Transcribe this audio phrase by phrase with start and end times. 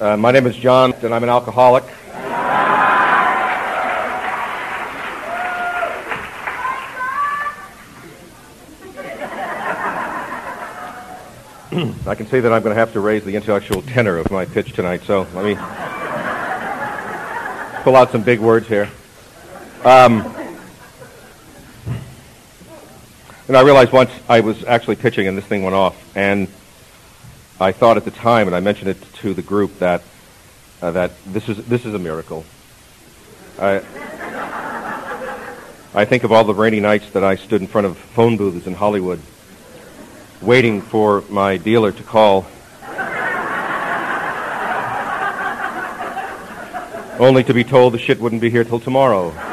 [0.00, 1.84] Uh, my name is John, and I'm an alcoholic.
[12.06, 14.46] I can see that I'm going to have to raise the intellectual tenor of my
[14.46, 15.54] pitch tonight, so let me
[17.82, 18.88] pull out some big words here.
[19.84, 20.34] Um,
[23.48, 26.48] and I realized once I was actually pitching and this thing went off, and
[27.60, 30.02] I thought at the time, and I mentioned it to the group, that
[30.80, 32.46] uh, that this is this is a miracle.
[33.58, 33.82] I
[35.92, 38.66] I think of all the rainy nights that I stood in front of phone booths
[38.66, 39.20] in Hollywood,
[40.40, 42.46] waiting for my dealer to call,
[47.18, 49.49] only to be told the shit wouldn't be here till tomorrow.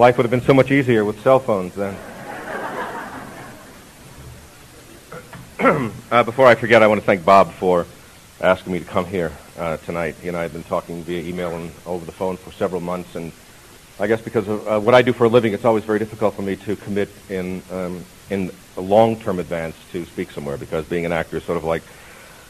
[0.00, 1.94] Life would have been so much easier with cell phones then.
[6.10, 7.84] uh, before I forget, I want to thank Bob for
[8.40, 10.14] asking me to come here uh, tonight.
[10.22, 13.14] He and I have been talking via email and over the phone for several months,
[13.14, 13.30] and
[13.98, 16.34] I guess because of uh, what I do for a living, it's always very difficult
[16.34, 20.56] for me to commit in um, in a long-term advance to speak somewhere.
[20.56, 21.82] Because being an actor is sort of like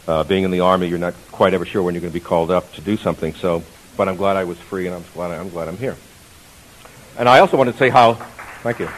[0.07, 2.25] uh, being in the army; you're not quite ever sure when you're going to be
[2.25, 3.35] called up to do something.
[3.35, 3.65] So,
[3.97, 5.97] but I'm glad I was free, and I'm glad I'm glad I'm here.
[7.19, 8.15] And I also want to say how.
[8.63, 8.89] Thank you.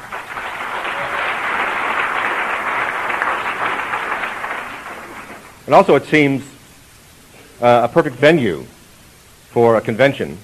[5.66, 6.44] And also, it seems
[7.60, 8.64] uh, a perfect venue
[9.50, 10.38] for a convention.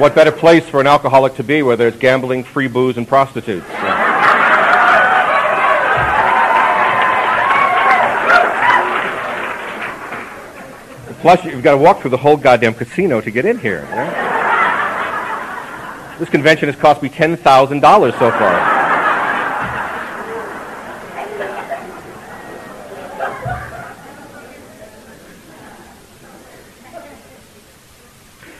[0.00, 3.66] what better place for an alcoholic to be where there's gambling, free booze, and prostitutes?
[11.20, 13.82] Plus, you've got to walk through the whole goddamn casino to get in here.
[16.18, 18.80] This convention has cost me $10,000 so far.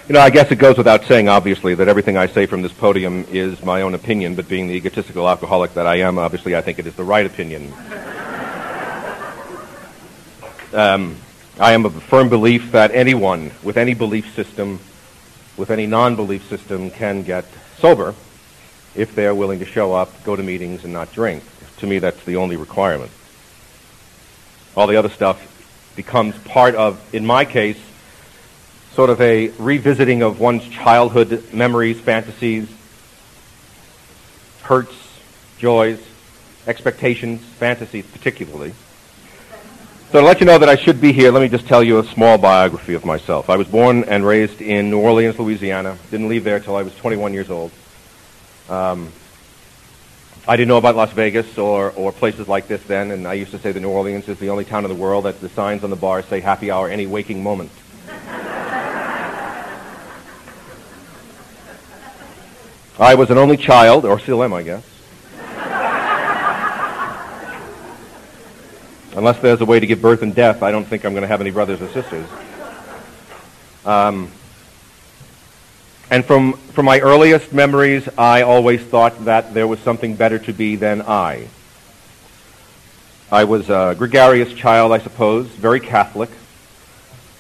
[0.06, 2.72] You know, I guess it goes without saying, obviously, that everything I say from this
[2.72, 6.60] podium is my own opinion, but being the egotistical alcoholic that I am, obviously, I
[6.60, 7.72] think it is the right opinion.
[10.72, 11.16] Um,
[11.60, 14.81] I am of a firm belief that anyone with any belief system,
[15.59, 17.44] with any non-belief system, can get
[17.76, 18.15] sober
[18.94, 21.44] if they're willing to show up, go to meetings, and not drink.
[21.81, 23.10] To me, that's the only requirement.
[24.75, 27.78] All the other stuff becomes part of, in my case,
[28.94, 32.75] sort of a revisiting of one's childhood memories, fantasies,
[34.62, 34.97] hurts,
[35.59, 36.03] joys,
[36.66, 38.72] expectations, fantasies particularly.
[40.10, 42.00] So to let you know that I should be here, let me just tell you
[42.00, 43.48] a small biography of myself.
[43.48, 45.97] I was born and raised in New Orleans, Louisiana.
[46.10, 47.71] Didn't leave there until I was 21 years old.
[48.69, 49.12] Um,
[50.48, 53.53] I didn't know about Las Vegas or, or places like this then, and I used
[53.53, 55.84] to say that New Orleans is the only town in the world that the signs
[55.84, 57.71] on the bar say happy hour any waking moment.
[62.98, 64.90] I was an only child, or still am, I guess.
[69.16, 71.28] Unless there's a way to give birth and death, I don't think I'm going to
[71.28, 72.26] have any brothers or sisters.
[73.84, 74.31] Um,
[76.10, 80.53] and from, from my earliest memories, I always thought that there was something better to
[80.53, 81.48] be than I.
[83.32, 86.31] I was a gregarious child, I suppose, very Catholic.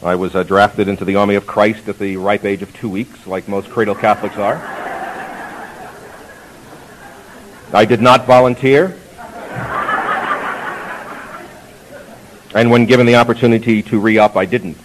[0.02, 2.88] I was uh, drafted into the Army of Christ at the ripe age of two
[2.88, 4.56] weeks, like most cradle Catholics are.
[7.72, 8.96] I did not volunteer.
[12.54, 14.76] And when given the opportunity to re-up, I didn't.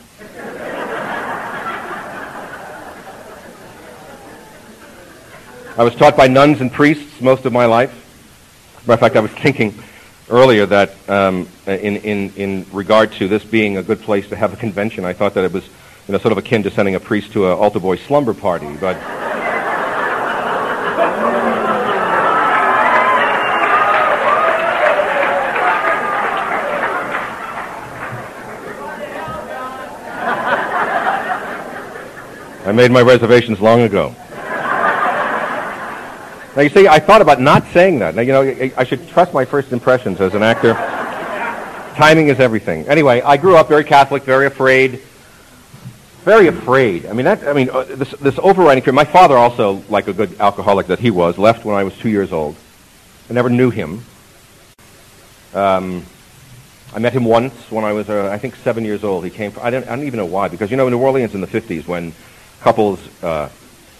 [5.78, 7.92] I was taught by nuns and priests most of my life.
[8.88, 9.74] Matter of fact, I was thinking
[10.30, 14.54] earlier that um, in, in, in regard to this being a good place to have
[14.54, 15.66] a convention, I thought that it was
[16.08, 18.74] you know, sort of akin to sending a priest to an altar boy slumber party.
[18.80, 18.96] But
[32.66, 34.16] I made my reservations long ago.
[36.56, 38.16] Now you see, I thought about not saying that.
[38.16, 40.74] Now you know, I should trust my first impressions as an actor.
[41.96, 42.88] Timing is everything.
[42.88, 45.02] Anyway, I grew up very Catholic, very afraid,
[46.24, 47.06] very afraid.
[47.06, 48.94] I mean, that, I mean, uh, this, this overriding fear.
[48.94, 52.10] My father, also like a good alcoholic that he was, left when I was two
[52.10, 52.56] years old.
[53.30, 54.04] I never knew him.
[55.54, 56.04] Um,
[56.96, 59.24] I met him once when I was, uh, I think, seven years old.
[59.24, 59.52] He came.
[59.52, 61.48] From, I don't, I don't even know why, because you know, New Orleans in the
[61.48, 62.12] '50s, when
[62.62, 63.50] couples uh,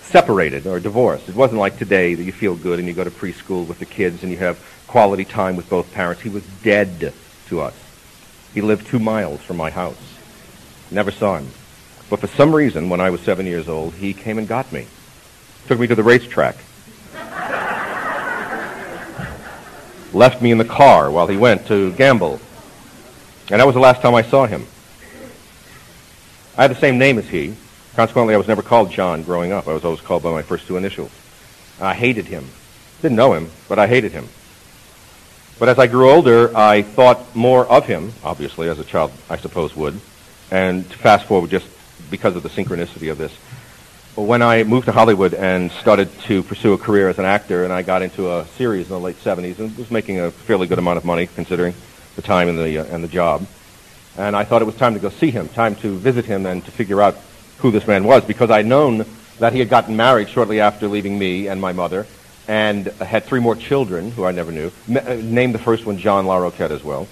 [0.02, 1.30] separated or divorced.
[1.30, 3.86] It wasn't like today that you feel good and you go to preschool with the
[3.86, 6.22] kids and you have quality time with both parents.
[6.22, 7.14] He was dead
[7.48, 7.74] to us.
[8.54, 9.98] He lived two miles from my house.
[10.92, 11.48] Never saw him.
[12.10, 14.86] But for some reason, when I was seven years old, he came and got me.
[15.68, 16.56] Took me to the racetrack.
[20.14, 22.40] Left me in the car while he went to gamble.
[23.52, 24.66] And that was the last time I saw him.
[26.58, 27.56] I had the same name as he.
[27.96, 29.70] Consequently, I was never called John growing up.
[29.70, 31.12] I was always called by my first two initials.
[31.80, 32.46] I hated him.
[33.02, 34.28] Didn't know him, but I hated him.
[35.60, 39.38] But as I grew older, I thought more of him, obviously, as a child I
[39.38, 40.02] suppose would.
[40.52, 41.68] And to fast forward just
[42.12, 43.32] because of the synchronicity of this.
[44.16, 47.72] When I moved to Hollywood and started to pursue a career as an actor, and
[47.72, 50.80] I got into a series in the late 70s and was making a fairly good
[50.80, 51.74] amount of money considering
[52.18, 53.48] the time and the, uh, and the job.
[54.18, 56.64] And I thought it was time to go see him, time to visit him and
[56.66, 57.18] to figure out
[57.60, 59.06] who this man was because I'd known
[59.40, 62.06] that he had gotten married shortly after leaving me and my mother
[62.48, 64.72] and had three more children who I never knew.
[64.88, 67.08] Uh, named the first one John Larroquette as well.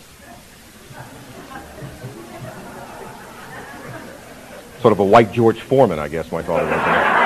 [4.81, 7.23] Sort of a white George Foreman, I guess my father was.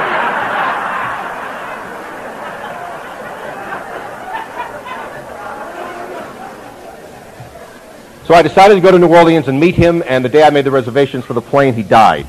[8.28, 10.50] So I decided to go to New Orleans and meet him, and the day I
[10.50, 12.28] made the reservations for the plane, he died.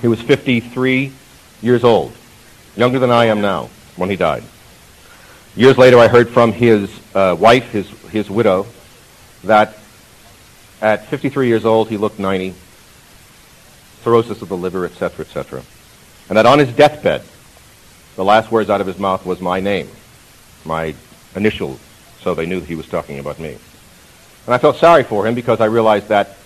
[0.00, 1.12] He was 53
[1.62, 2.12] years old,
[2.76, 4.42] younger than I am now when he died.
[5.56, 8.66] Years later, I heard from his uh, wife, his, his widow,
[9.44, 9.76] that
[10.80, 12.54] at 53 years old, he looked 90,
[14.02, 15.62] cirrhosis of the liver, etc., etc.
[16.28, 17.22] And that on his deathbed,
[18.16, 19.88] the last words out of his mouth was my name,
[20.64, 20.94] my
[21.34, 21.78] initial,
[22.20, 23.56] so they knew he was talking about me.
[24.46, 26.36] And I felt sorry for him because I realized that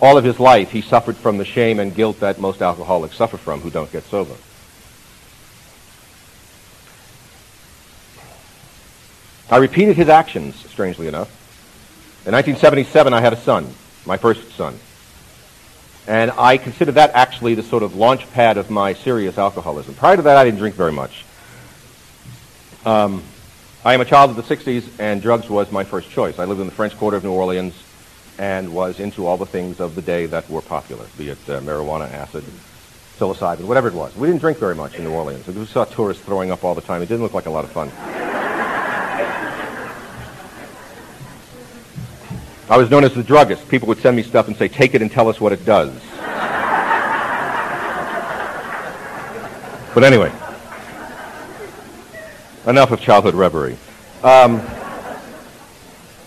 [0.00, 3.36] all of his life he suffered from the shame and guilt that most alcoholics suffer
[3.36, 4.34] from who don't get sober.
[9.50, 11.28] I repeated his actions, strangely enough.
[12.26, 13.72] In 1977, I had a son,
[14.04, 14.78] my first son.
[16.08, 19.94] And I consider that actually the sort of launch pad of my serious alcoholism.
[19.94, 21.24] Prior to that, I didn't drink very much.
[22.84, 23.22] Um,
[23.84, 26.38] I am a child of the 60s, and drugs was my first choice.
[26.40, 27.74] I lived in the French Quarter of New Orleans
[28.38, 31.60] and was into all the things of the day that were popular, be it uh,
[31.60, 32.44] marijuana, acid,
[33.18, 34.14] psilocybin, whatever it was.
[34.16, 35.46] We didn't drink very much in New Orleans.
[35.46, 37.02] We saw tourists throwing up all the time.
[37.02, 37.90] It didn't look like a lot of fun.
[42.68, 43.68] I was known as the druggist.
[43.68, 45.92] People would send me stuff and say, take it and tell us what it does.
[49.94, 50.32] but anyway
[52.66, 53.76] enough of childhood reverie.
[54.22, 54.60] Um,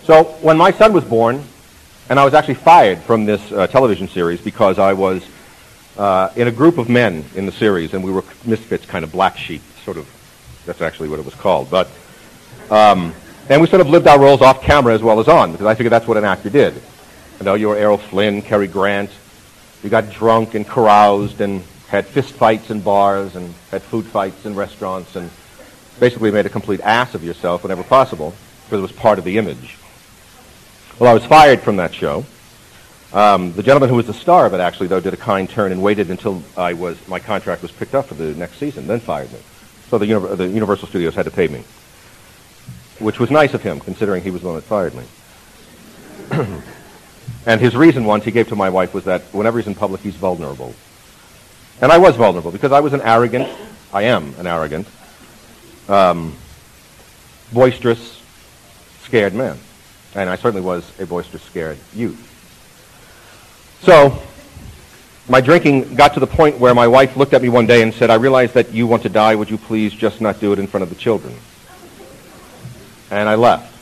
[0.03, 1.43] so when my son was born,
[2.09, 5.23] and I was actually fired from this uh, television series because I was
[5.97, 9.11] uh, in a group of men in the series, and we were misfits, kind of
[9.11, 10.07] black sheep, sort of.
[10.65, 11.69] That's actually what it was called.
[11.69, 11.89] But
[12.69, 13.13] um,
[13.49, 15.73] and we sort of lived our roles off camera as well as on, because I
[15.73, 16.75] figured that's what an actor did.
[17.39, 19.09] You know, you were Errol Flynn, Cary Grant.
[19.83, 24.45] You got drunk and caroused and had fist fights in bars and had food fights
[24.45, 25.31] in restaurants and
[25.99, 28.35] basically made a complete ass of yourself whenever possible
[28.65, 29.78] because it was part of the image.
[30.99, 32.25] Well, I was fired from that show.
[33.13, 35.71] Um, the gentleman who was the star of it actually, though, did a kind turn
[35.71, 38.99] and waited until I was my contract was picked up for the next season, then
[38.99, 39.39] fired me.
[39.89, 41.63] So the, the Universal Studios had to pay me,
[42.99, 45.03] which was nice of him, considering he was the one that fired me.
[47.45, 50.01] and his reason once he gave to my wife was that whenever he's in public,
[50.01, 50.75] he's vulnerable.
[51.81, 53.49] And I was vulnerable because I was an arrogant,
[53.93, 54.85] I am an arrogant,
[55.87, 56.35] um,
[57.53, 58.21] boisterous,
[59.03, 59.57] scared man.
[60.15, 62.25] And I certainly was a boisterous, scared youth.
[63.81, 64.21] So,
[65.29, 67.93] my drinking got to the point where my wife looked at me one day and
[67.93, 69.35] said, I realize that you want to die.
[69.35, 71.35] Would you please just not do it in front of the children?
[73.11, 73.75] And I left.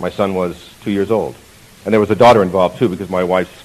[0.00, 1.36] My son was two years old.
[1.84, 3.62] And there was a daughter involved, too, because my wife's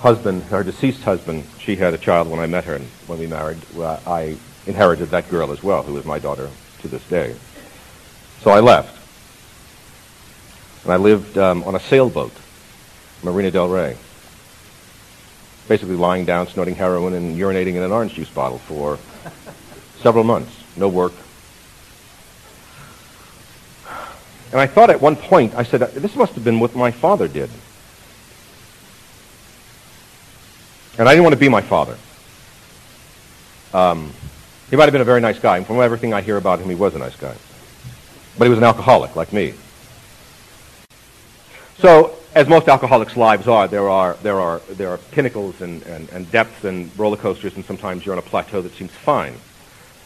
[0.00, 3.28] husband, her deceased husband, she had a child when I met her and when we
[3.28, 3.58] married.
[3.78, 7.36] I inherited that girl as well, who is my daughter to this day.
[8.40, 8.98] So I left.
[10.84, 12.32] And I lived um, on a sailboat,
[13.22, 13.96] Marina del Rey,
[15.68, 18.98] basically lying down, snorting heroin, and urinating in an orange juice bottle for
[20.00, 20.52] several months.
[20.76, 21.12] No work.
[24.50, 27.26] And I thought at one point, I said, this must have been what my father
[27.26, 27.48] did.
[30.98, 31.96] And I didn't want to be my father.
[33.72, 34.12] Um,
[34.68, 35.56] he might have been a very nice guy.
[35.56, 37.34] And From everything I hear about him, he was a nice guy.
[38.36, 39.54] But he was an alcoholic, like me.
[41.82, 46.08] So as most alcoholics' lives are, there are, there are, there are pinnacles and, and,
[46.10, 49.34] and depths and roller coasters, and sometimes you're on a plateau that seems fine.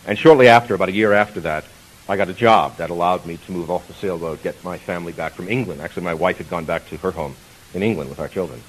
[0.06, 1.66] And shortly after, about a year after that,
[2.09, 5.12] I got a job that allowed me to move off the sailboat, get my family
[5.12, 5.83] back from England.
[5.83, 7.37] Actually, my wife had gone back to her home
[7.75, 8.62] in England with our children.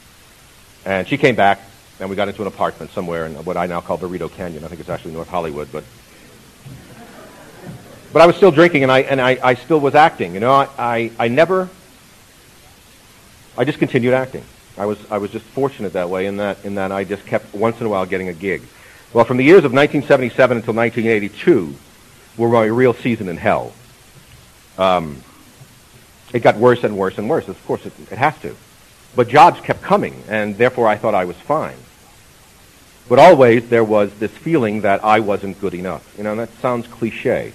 [0.84, 1.62] And she came back,
[2.02, 4.66] and we got into an apartment somewhere in what I now call Burrito Canyon.
[4.66, 5.86] I think it's actually North Hollywood, but
[8.12, 10.34] but I was still drinking, and I and I, I still was acting.
[10.34, 11.70] You know, I, I, I never.
[13.58, 14.44] I just continued acting.
[14.78, 17.54] I was I was just fortunate that way in that in that I just kept
[17.56, 18.62] once in a while getting a gig.
[19.14, 21.76] Well, from the years of 1977 until 1982
[22.38, 23.74] were my real season in hell.
[24.78, 25.24] Um,
[26.34, 27.48] it got worse and worse and worse.
[27.48, 28.56] Of course, it, it has to.
[29.16, 31.78] But jobs kept coming, and therefore I thought I was fine.
[33.10, 36.14] But always there was this feeling that I wasn't good enough.
[36.18, 37.54] You know, that sounds cliche.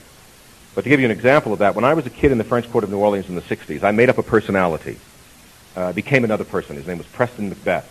[0.75, 2.45] But to give you an example of that, when I was a kid in the
[2.45, 4.99] French Quarter of New Orleans in the 60s, I made up a personality.
[5.75, 6.77] Uh, became another person.
[6.77, 7.89] His name was Preston Macbeth.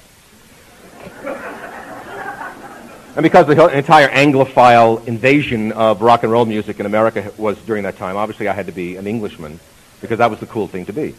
[3.16, 7.84] and because the entire Anglophile invasion of rock and roll music in America was during
[7.84, 9.60] that time, obviously I had to be an Englishman
[10.00, 11.16] because that was the cool thing to be.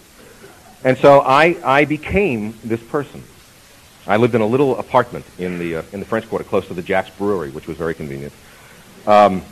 [0.85, 3.23] And so I, I became this person.
[4.07, 6.75] I lived in a little apartment in the, uh, in the French Quarter close to
[6.75, 8.33] the Jax Brewery, which was very convenient.
[9.07, 9.43] Um,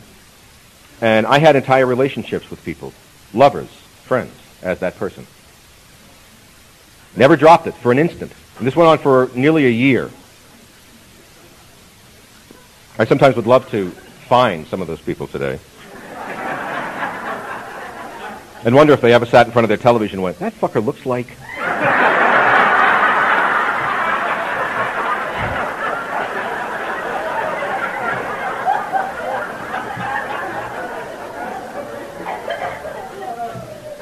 [1.01, 2.93] and I had entire relationships with people,
[3.33, 3.69] lovers,
[4.03, 5.25] friends, as that person.
[7.15, 8.31] Never dropped it for an instant.
[8.57, 10.09] And this went on for nearly a year.
[12.97, 15.59] I sometimes would love to find some of those people today.
[18.63, 20.83] and wonder if they ever sat in front of their television and went, that fucker
[20.83, 21.27] looks like.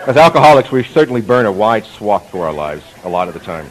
[0.10, 3.40] As alcoholics, we certainly burn a wide swath through our lives a lot of the
[3.40, 3.70] time.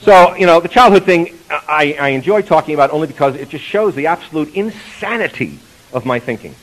[0.00, 3.64] So, you know, the childhood thing I, I enjoy talking about only because it just
[3.64, 5.60] shows the absolute insanity
[5.92, 6.56] of my thinking.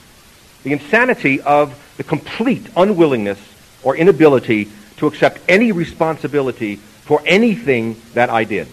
[0.63, 3.39] The insanity of the complete unwillingness
[3.84, 4.67] or inability
[4.98, 8.67] to accept any responsibility for anything that I did.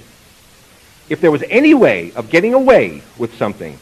[1.09, 3.79] If there was any way of getting away with something,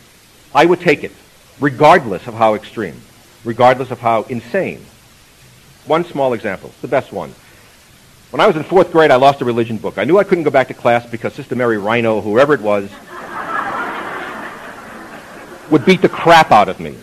[0.54, 1.12] I would take it,
[1.58, 3.00] regardless of how extreme,
[3.44, 4.84] regardless of how insane.
[5.86, 7.32] One small example, the best one.
[8.30, 9.98] When I was in fourth grade, I lost a religion book.
[9.98, 12.90] I knew I couldn't go back to class because Sister Mary Rhino, whoever it was,
[15.70, 16.96] would beat the crap out of me.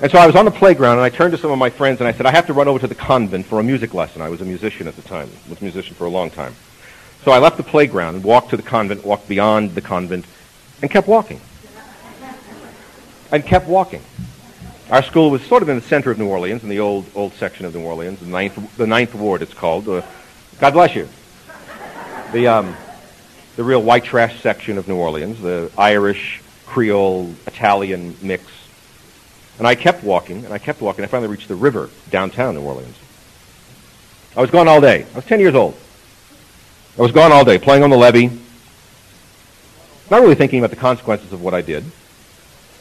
[0.00, 2.00] And so I was on the playground, and I turned to some of my friends,
[2.00, 4.22] and I said, I have to run over to the convent for a music lesson.
[4.22, 6.54] I was a musician at the time, was a musician for a long time.
[7.24, 10.24] So I left the playground and walked to the convent, walked beyond the convent,
[10.80, 11.40] and kept walking.
[13.32, 14.02] And kept walking.
[14.90, 17.34] Our school was sort of in the center of New Orleans, in the old old
[17.34, 19.86] section of New Orleans, the ninth, the ninth ward it's called.
[19.86, 20.00] Uh,
[20.60, 21.06] God bless you.
[22.32, 22.74] The, um,
[23.56, 28.44] the real white trash section of New Orleans, the Irish, Creole, Italian mix.
[29.58, 31.04] And I kept walking, and I kept walking.
[31.04, 32.96] I finally reached the river downtown New Orleans.
[34.36, 35.04] I was gone all day.
[35.12, 35.76] I was 10 years old.
[36.98, 38.30] I was gone all day, playing on the levee,
[40.10, 41.84] not really thinking about the consequences of what I did.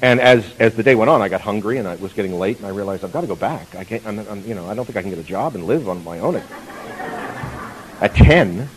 [0.01, 2.57] And as, as the day went on, I got hungry and I was getting late,
[2.57, 3.75] and I realized I've got to go back.
[3.75, 5.65] I can't, I'm, I'm, you know, I don't think I can get a job and
[5.65, 6.43] live on my own at,
[8.01, 8.69] at 10.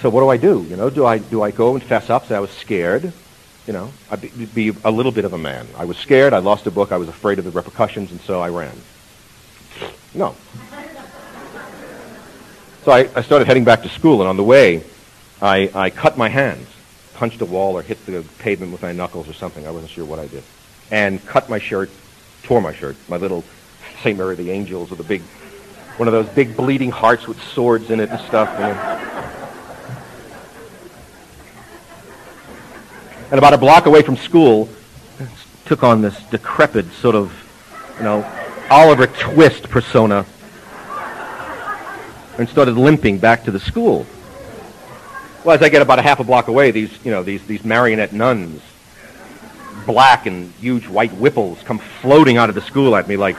[0.00, 0.66] So what do I do?
[0.68, 3.12] You know, do I, do I go and fess up, say I was scared?
[3.66, 5.66] You know, I'd be, be a little bit of a man.
[5.76, 8.40] I was scared, I lost a book, I was afraid of the repercussions, and so
[8.40, 8.76] I ran.
[10.12, 10.36] No.
[12.84, 14.82] So I, I started heading back to school, and on the way,
[15.40, 16.66] I, I cut my hands
[17.20, 19.66] punched a wall or hit the pavement with my knuckles or something.
[19.66, 20.42] I wasn't sure what I did.
[20.90, 21.90] And cut my shirt,
[22.44, 23.44] tore my shirt, my little
[24.02, 24.16] St.
[24.16, 25.20] Mary of the Angels with a big,
[25.98, 28.48] one of those big bleeding hearts with swords in it and stuff.
[33.30, 34.70] and about a block away from school,
[35.66, 37.30] took on this decrepit sort of,
[37.98, 38.24] you know,
[38.70, 40.24] Oliver Twist persona
[42.38, 44.06] and started limping back to the school.
[45.42, 47.64] Well, as I get about a half a block away, these, you know, these, these
[47.64, 48.60] marionette nuns,
[49.86, 53.36] black and huge white wimples, come floating out of the school at me like,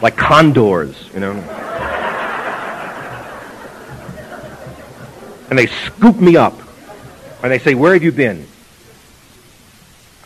[0.00, 1.32] like condors, you know.
[5.50, 6.56] And they scoop me up,
[7.42, 8.46] and they say, where have you been?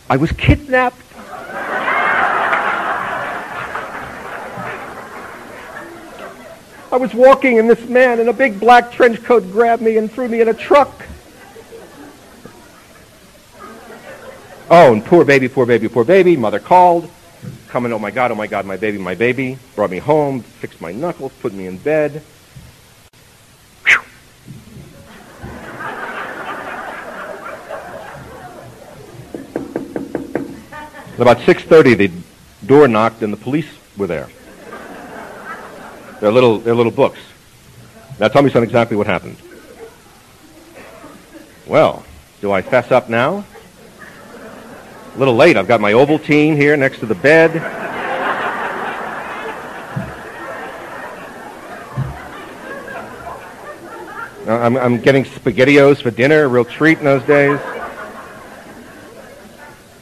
[0.07, 1.01] I was kidnapped.
[6.88, 10.11] I was walking and this man in a big black trench coat grabbed me and
[10.11, 11.03] threw me in a truck.
[14.69, 16.37] Oh, and poor baby, poor baby, poor baby.
[16.37, 17.09] Mother called.
[17.69, 19.57] coming, oh my God, oh my God, my baby, my baby.
[19.75, 22.21] Brought me home, fixed my knuckles, put me in bed.
[23.85, 24.01] Whew.
[31.13, 32.11] At about 6.30, the
[32.65, 34.29] door knocked and the police were there.
[36.19, 37.19] Their little, their little books.
[38.19, 39.37] Now tell me son exactly what happened.
[41.65, 42.03] Well,
[42.41, 43.45] do I fess up now?
[45.15, 45.55] A little late.
[45.55, 47.55] I've got my Ovaltine here next to the bed.
[54.47, 57.59] I'm, I'm getting SpaghettiOs for dinner, a real treat in those days.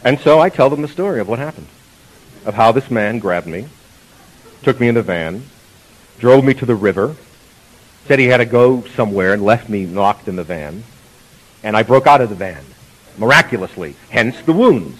[0.06, 1.68] And so I tell them the story of what happened,
[2.46, 3.68] of how this man grabbed me,
[4.64, 5.44] took me in the van,
[6.20, 7.16] drove me to the river,
[8.06, 10.84] said he had to go somewhere and left me locked in the van,
[11.64, 12.64] and I broke out of the van,
[13.18, 15.00] miraculously, hence the wounds.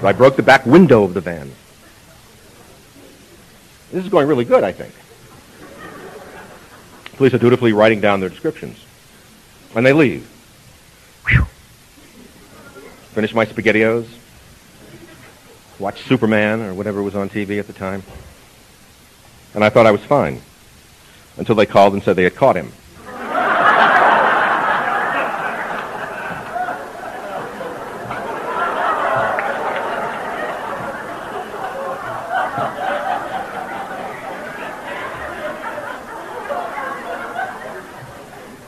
[0.00, 1.52] So I broke the back window of the van.
[3.92, 4.94] This is going really good, I think.
[7.16, 8.82] Police are dutifully writing down their descriptions.
[9.74, 10.26] And they leave.
[11.28, 11.44] Whew.
[13.12, 14.06] Finish my SpaghettiOs.
[15.78, 18.02] Watch Superman or whatever was on TV at the time.
[19.54, 20.40] And I thought I was fine.
[21.36, 22.72] Until they called and said they had caught him.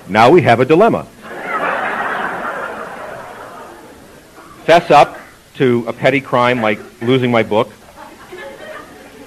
[0.09, 1.05] Now we have a dilemma.
[4.67, 5.19] Fess up
[5.55, 7.73] to a petty crime like losing my book,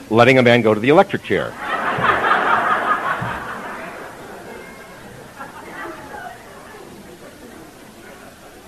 [0.10, 1.54] letting a man go to the electric chair.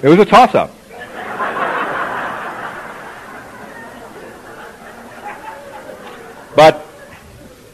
[0.02, 0.72] It was a toss up.
[6.56, 6.82] But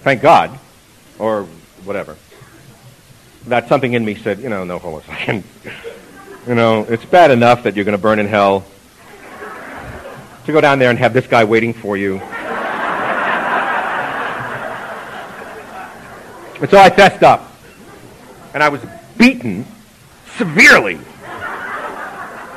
[0.03, 0.59] thank God,
[1.19, 1.43] or
[1.85, 2.17] whatever,
[3.47, 5.43] that something in me said, you know, no, hold a second.
[6.47, 8.65] You know, it's bad enough that you're going to burn in hell.
[10.45, 12.21] To go down there and have this guy waiting for you.
[16.63, 17.51] And so I fessed up.
[18.53, 18.79] And I was
[19.17, 19.65] beaten
[20.37, 20.97] severely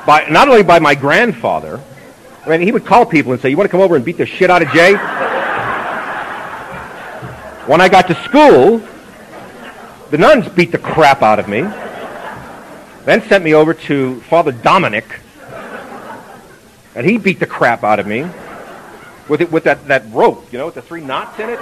[0.07, 1.81] by not only by my grandfather.
[2.45, 4.17] I mean, he would call people and say, "You want to come over and beat
[4.17, 4.93] the shit out of Jay?"
[7.67, 8.81] when I got to school,
[10.11, 11.63] the nuns beat the crap out of me.
[13.07, 15.19] Then sent me over to Father Dominic,
[16.95, 18.25] and he beat the crap out of me
[19.27, 21.59] with it with that, that rope, you know, with the three knots in it.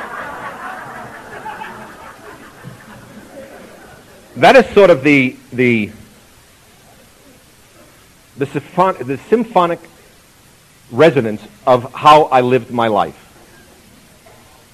[4.45, 5.91] That is sort of the the
[8.37, 9.79] the, symphon- the symphonic
[10.91, 13.17] resonance of how I lived my life.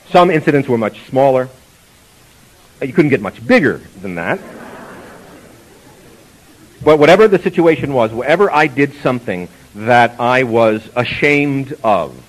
[0.09, 1.49] Some incidents were much smaller.
[2.83, 4.41] You couldn't get much bigger than that.
[6.83, 12.21] But whatever the situation was, wherever I did something that I was ashamed of,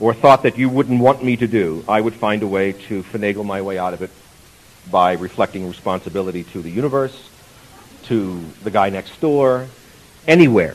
[0.00, 3.02] or thought that you wouldn't want me to do, I would find a way to
[3.02, 4.08] finagle my way out of it
[4.90, 7.30] by reflecting responsibility to the universe,
[8.04, 9.68] to the guy next door,
[10.26, 10.74] anywhere.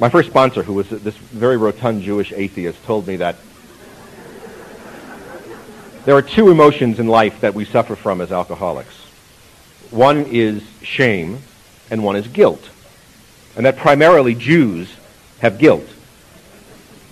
[0.00, 3.36] My first sponsor, who was this very rotund Jewish atheist, told me that
[6.04, 8.94] there are two emotions in life that we suffer from as alcoholics.
[9.90, 11.38] One is shame,
[11.90, 12.68] and one is guilt.
[13.56, 14.92] And that primarily Jews
[15.38, 15.88] have guilt.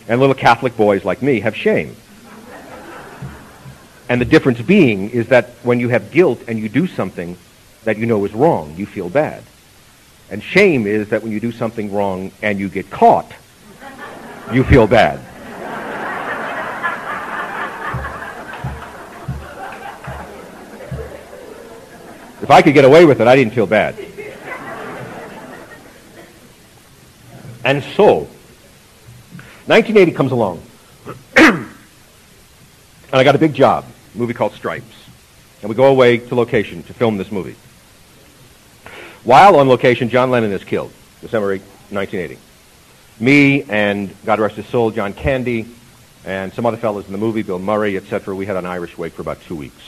[0.08, 1.96] And little Catholic boys like me have shame.
[4.12, 7.34] And the difference being is that when you have guilt and you do something
[7.84, 9.42] that you know is wrong, you feel bad.
[10.28, 13.32] And shame is that when you do something wrong and you get caught,
[14.52, 15.18] you feel bad.
[22.42, 23.94] If I could get away with it, I didn't feel bad.
[27.64, 28.28] And so,
[29.64, 30.62] 1980 comes along.
[31.36, 31.66] and
[33.10, 34.96] I got a big job, a movie called Stripes.
[35.60, 37.56] And we go away to location to film this movie.
[39.24, 42.38] While on location, John Lennon is killed, December 8, 1980.
[43.20, 45.66] Me and, God rest his soul, John Candy,
[46.24, 49.12] and some other fellows in the movie, Bill Murray, etc., we had an Irish wake
[49.12, 49.82] for about two weeks.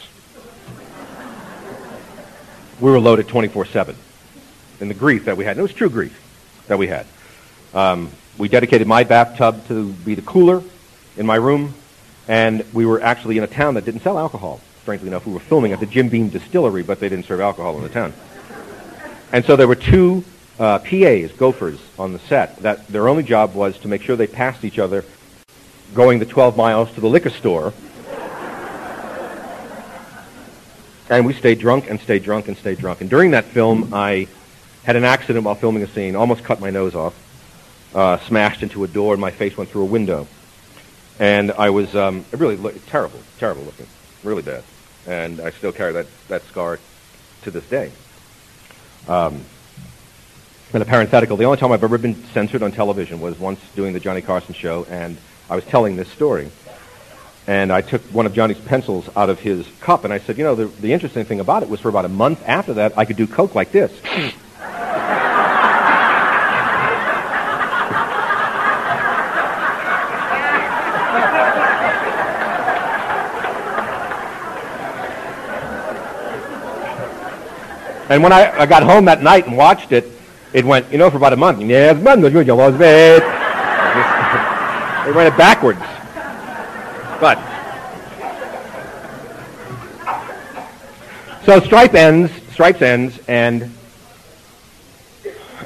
[2.80, 3.94] We were loaded 24-7
[4.80, 5.52] in the grief that we had.
[5.52, 6.20] And it was true grief
[6.66, 7.06] that we had.
[7.72, 10.62] Um, we dedicated my bathtub to be the cooler
[11.16, 11.74] in my room,
[12.28, 14.60] and we were actually in a town that didn't sell alcohol.
[14.82, 17.76] Strangely enough, we were filming at the Jim Beam Distillery, but they didn't serve alcohol
[17.76, 18.12] in the town.
[19.32, 20.24] And so there were two
[20.58, 24.26] uh, PAs, gophers on the set, that their only job was to make sure they
[24.26, 25.04] passed each other
[25.94, 27.72] going the 12 miles to the liquor store.
[31.10, 33.00] and we stayed drunk and stayed drunk and stayed drunk.
[33.00, 34.28] And during that film, I
[34.84, 37.14] had an accident while filming a scene, almost cut my nose off,
[37.94, 40.26] uh, smashed into a door, and my face went through a window.
[41.18, 43.86] And I was um, really lo- terrible, terrible looking,
[44.22, 44.64] really bad.
[45.06, 46.78] And I still carry that, that scar
[47.42, 47.92] to this day.
[49.06, 49.44] Um,
[50.72, 53.92] and a parenthetical, the only time I've ever been censored on television was once doing
[53.92, 55.16] the Johnny Carson show, and
[55.48, 56.50] I was telling this story.
[57.46, 60.42] And I took one of Johnny's pencils out of his cup, and I said, you
[60.42, 63.04] know, the, the interesting thing about it was for about a month after that, I
[63.04, 63.92] could do coke like this.
[78.14, 80.08] And when I, I got home that night and watched it,
[80.52, 81.60] it went, you know, for about a month.
[81.62, 82.32] Yes, man, it
[85.12, 85.80] went backwards.
[87.20, 87.40] But
[91.44, 93.68] so stripe ends, stripes ends, and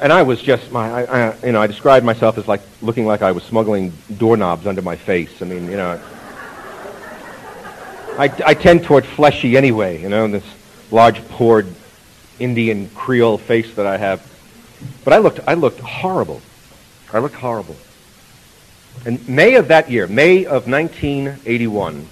[0.01, 3.05] and I was just my, I, I, you know, I described myself as like looking
[3.05, 5.43] like I was smuggling doorknobs under my face.
[5.43, 6.01] I mean, you know,
[8.17, 10.43] I, I tend toward fleshy anyway, you know, this
[10.89, 11.67] large poured
[12.39, 14.25] Indian Creole face that I have.
[15.03, 16.41] But I looked, I looked horrible.
[17.11, 17.75] I looked horrible.
[19.05, 22.07] In May of that year, May of 1981,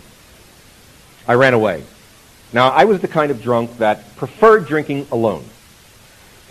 [1.28, 1.84] I ran away.
[2.54, 5.44] Now, I was the kind of drunk that preferred drinking alone.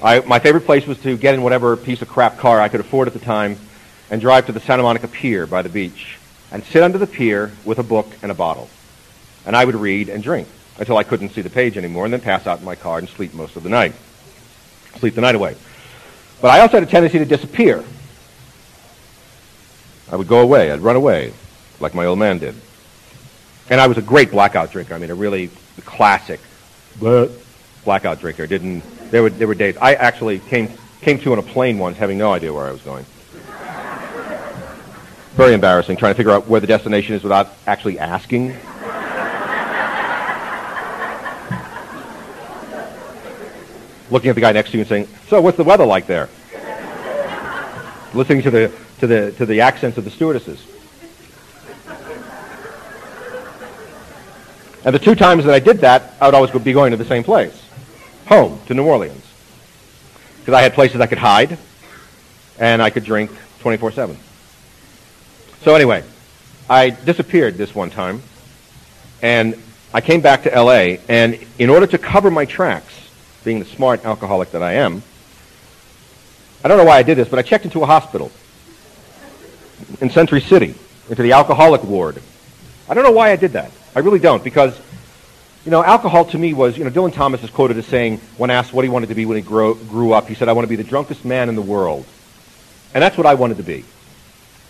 [0.02, 2.80] I, my favorite place was to get in whatever piece of crap car I could
[2.80, 3.56] afford at the time
[4.10, 6.18] and drive to the Santa Monica Pier by the beach
[6.52, 8.68] and sit under the pier with a book and a bottle.
[9.46, 12.20] And I would read and drink until I couldn't see the page anymore, and then
[12.20, 13.92] pass out in my car and sleep most of the night.
[14.98, 15.56] Sleep the night away.
[16.40, 17.82] But I also had a tendency to disappear.
[20.10, 20.70] I would go away.
[20.70, 21.32] I'd run away,
[21.80, 22.54] like my old man did.
[23.68, 24.94] And I was a great blackout drinker.
[24.94, 25.50] I mean, a really
[25.84, 26.40] classic
[26.98, 28.46] blackout drinker.
[28.46, 31.96] Didn't there were there were days I actually came came to on a plane once,
[31.96, 33.04] having no idea where I was going.
[35.34, 38.56] Very embarrassing, trying to figure out where the destination is without actually asking.
[44.10, 46.28] Looking at the guy next to you and saying, "So, what's the weather like there?"
[48.14, 50.62] Listening to the to the to the accents of the stewardesses.
[54.84, 57.04] And the two times that I did that, I would always be going to the
[57.04, 57.60] same place,
[58.26, 59.24] home to New Orleans,
[60.38, 61.58] because I had places I could hide,
[62.60, 64.16] and I could drink 24/7.
[65.64, 66.04] So anyway,
[66.70, 68.22] I disappeared this one time,
[69.22, 69.60] and
[69.92, 71.00] I came back to L.A.
[71.08, 72.94] And in order to cover my tracks,
[73.46, 75.04] being the smart alcoholic that I am,
[76.64, 78.32] I don't know why I did this, but I checked into a hospital
[80.00, 80.74] in Century City,
[81.08, 82.20] into the alcoholic ward.
[82.88, 83.70] I don't know why I did that.
[83.94, 84.76] I really don't, because,
[85.64, 88.50] you know, alcohol to me was, you know, Dylan Thomas is quoted as saying, when
[88.50, 90.64] asked what he wanted to be when he grow, grew up, he said, I want
[90.64, 92.04] to be the drunkest man in the world.
[92.94, 93.84] And that's what I wanted to be.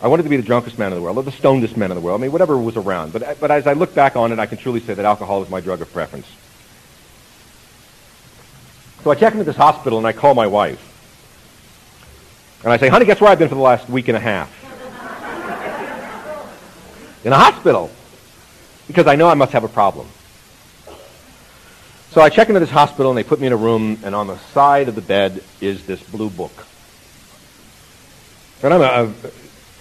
[0.02, 1.94] I wanted to be the drunkest man in the world, or the stonedest man in
[1.94, 2.20] the world.
[2.20, 3.14] I mean, whatever was around.
[3.14, 5.48] But, but as I look back on it, I can truly say that alcohol was
[5.48, 6.26] my drug of preference.
[9.02, 10.82] So I check into this hospital and I call my wife.
[12.64, 14.52] And I say, honey, guess where I've been for the last week and a half?
[17.24, 17.90] in a hospital.
[18.86, 20.08] Because I know I must have a problem.
[22.10, 24.26] So I check into this hospital and they put me in a room and on
[24.26, 26.66] the side of the bed is this blue book.
[28.62, 29.12] And I'm a,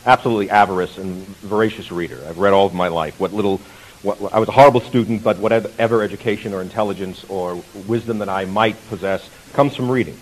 [0.06, 2.22] absolutely avarice and voracious reader.
[2.28, 3.20] I've read all of my life.
[3.20, 3.62] What little
[4.04, 8.76] I was a horrible student, but whatever education or intelligence or wisdom that I might
[8.90, 10.18] possess comes from reading.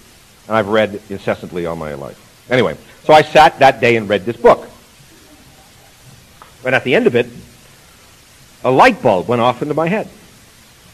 [0.47, 2.19] And I've read incessantly all my life.
[2.49, 4.67] Anyway, so I sat that day and read this book.
[6.65, 7.27] And at the end of it,
[8.63, 10.07] a light bulb went off into my head.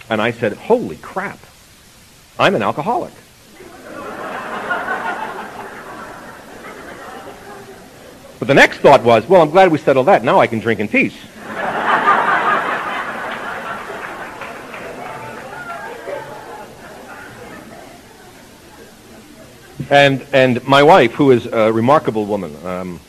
[0.09, 1.39] And I said, holy crap,
[2.39, 3.13] I'm an alcoholic.
[8.39, 10.23] but the next thought was, well, I'm glad we settled that.
[10.23, 11.15] Now I can drink in peace.
[19.89, 22.99] And, and my wife, who is a remarkable woman, um,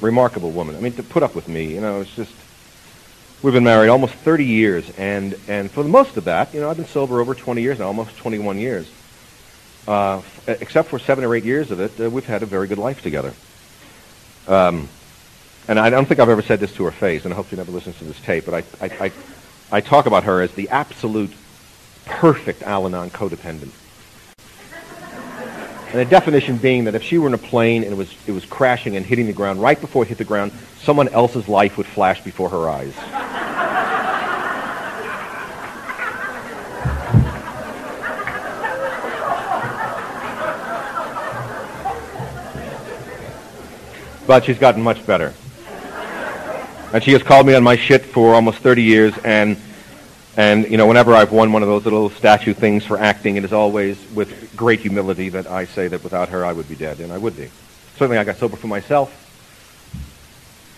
[0.00, 0.74] remarkable woman.
[0.74, 2.34] I mean, to put up with me, you know, it's just,
[3.42, 6.68] we've been married almost 30 years, and, and for the most of that, you know,
[6.68, 8.90] I've been sober over 20 years now, almost 21 years.
[9.86, 12.78] Uh, except for seven or eight years of it, uh, we've had a very good
[12.78, 13.32] life together.
[14.48, 14.88] Um,
[15.68, 17.56] and I don't think I've ever said this to her face, and I hope she
[17.56, 19.12] never listens to this tape, but I, I, I,
[19.70, 21.32] I talk about her as the absolute
[22.04, 23.70] perfect Al-Anon codependent.
[25.94, 28.32] And the definition being that if she were in a plane and it was, it
[28.32, 31.76] was crashing and hitting the ground, right before it hit the ground, someone else's life
[31.78, 32.92] would flash before her eyes.
[44.26, 45.32] but she's gotten much better.
[46.92, 49.56] And she has called me on my shit for almost 30 years, and
[50.36, 53.44] and you know, whenever I've won one of those little statue things for acting, it
[53.44, 57.00] is always with great humility that I say that without her I would be dead,
[57.00, 57.50] and I would be.
[57.96, 59.20] Certainly, I got sober for myself.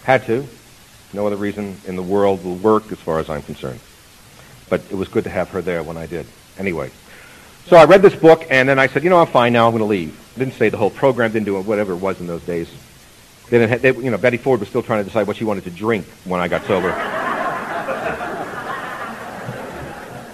[0.05, 0.47] Had to.
[1.13, 3.81] No other reason in the world will work, as far as I'm concerned.
[4.69, 6.27] But it was good to have her there when I did.
[6.59, 6.91] Anyway,
[7.67, 9.67] so I read this book, and then I said, you know, I'm fine now.
[9.67, 10.19] I'm going to leave.
[10.37, 11.33] Didn't say the whole program.
[11.33, 12.69] Didn't do whatever it was in those days.
[13.49, 15.45] They didn't have, they, you know, Betty Ford was still trying to decide what she
[15.45, 16.91] wanted to drink when I got sober.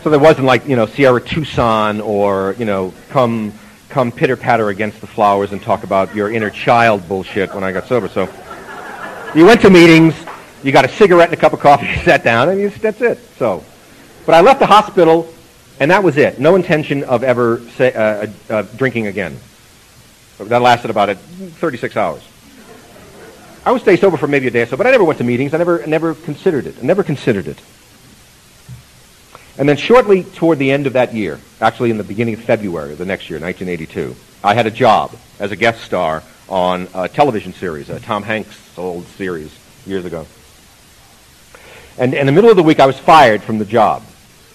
[0.02, 3.52] So there wasn't like, you know, Sierra Tucson or, you know, come,
[3.88, 7.70] come pitter patter against the flowers and talk about your inner child bullshit when I
[7.70, 8.08] got sober.
[8.08, 8.28] So
[9.34, 10.14] you went to meetings,
[10.64, 13.00] you got a cigarette and a cup of coffee, you sat down, and you, that's
[13.00, 13.18] it.
[13.36, 13.64] So,
[14.26, 15.32] but I left the hospital,
[15.78, 16.40] and that was it.
[16.40, 19.38] No intention of ever say, uh, uh, uh drinking again.
[20.38, 22.22] That lasted about 36 hours.
[23.64, 25.24] I would stay sober for maybe a day or so, but I never went to
[25.24, 25.54] meetings.
[25.54, 26.74] I never, never considered it.
[26.82, 27.60] I never considered it.
[29.58, 32.92] And then shortly toward the end of that year, actually in the beginning of February
[32.92, 37.08] of the next year, 1982, I had a job as a guest star on a
[37.08, 39.54] television series, a Tom Hanks old series
[39.86, 40.26] years ago.
[41.98, 44.02] And in the middle of the week, I was fired from the job.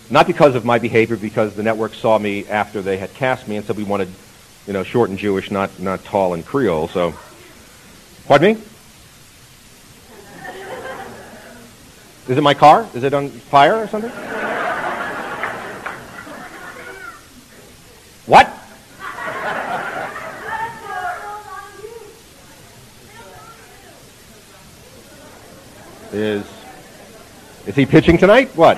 [0.10, 3.58] Not because of my behavior, because the network saw me after they had cast me
[3.58, 4.10] and said we wanted,
[4.66, 6.88] you know, short and Jewish, not, not tall and Creole.
[6.88, 7.14] So,
[8.26, 8.62] pardon me?
[12.28, 12.88] Is it my car?
[12.94, 14.12] Is it on fire or something?
[18.28, 18.46] What?
[26.12, 26.46] Is
[27.66, 28.50] is he pitching tonight?
[28.56, 28.78] What?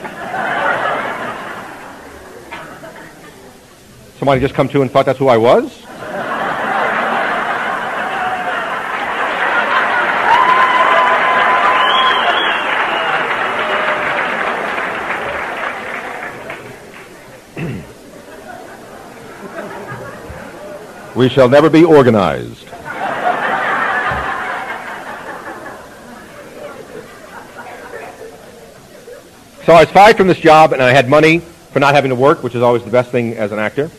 [4.20, 5.89] Somebody just come to and thought that's who I was?
[21.20, 22.66] We shall never be organized.
[29.66, 32.16] So I was fired from this job, and I had money for not having to
[32.16, 33.92] work, which is always the best thing as an actor.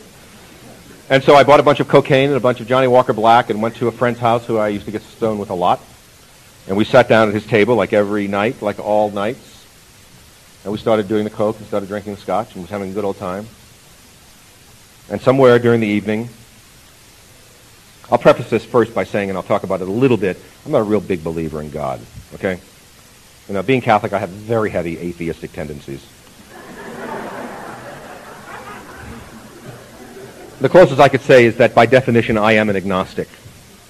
[1.11, 3.51] And so I bought a bunch of cocaine and a bunch of Johnnie Walker Black
[3.51, 5.79] and went to a friend's house who I used to get stoned with a lot.
[6.67, 9.63] And we sat down at his table like every night, like all nights.
[10.63, 12.93] And we started doing the coke and started drinking the scotch and was having a
[12.95, 13.45] good old time.
[15.07, 16.27] And somewhere during the evening,
[18.11, 20.73] I'll preface this first by saying, and I'll talk about it a little bit, I'm
[20.73, 22.01] not a real big believer in God,
[22.33, 22.59] okay?
[23.47, 26.05] You know, being Catholic, I have very heavy atheistic tendencies.
[30.59, 33.29] the closest I could say is that by definition I am an agnostic,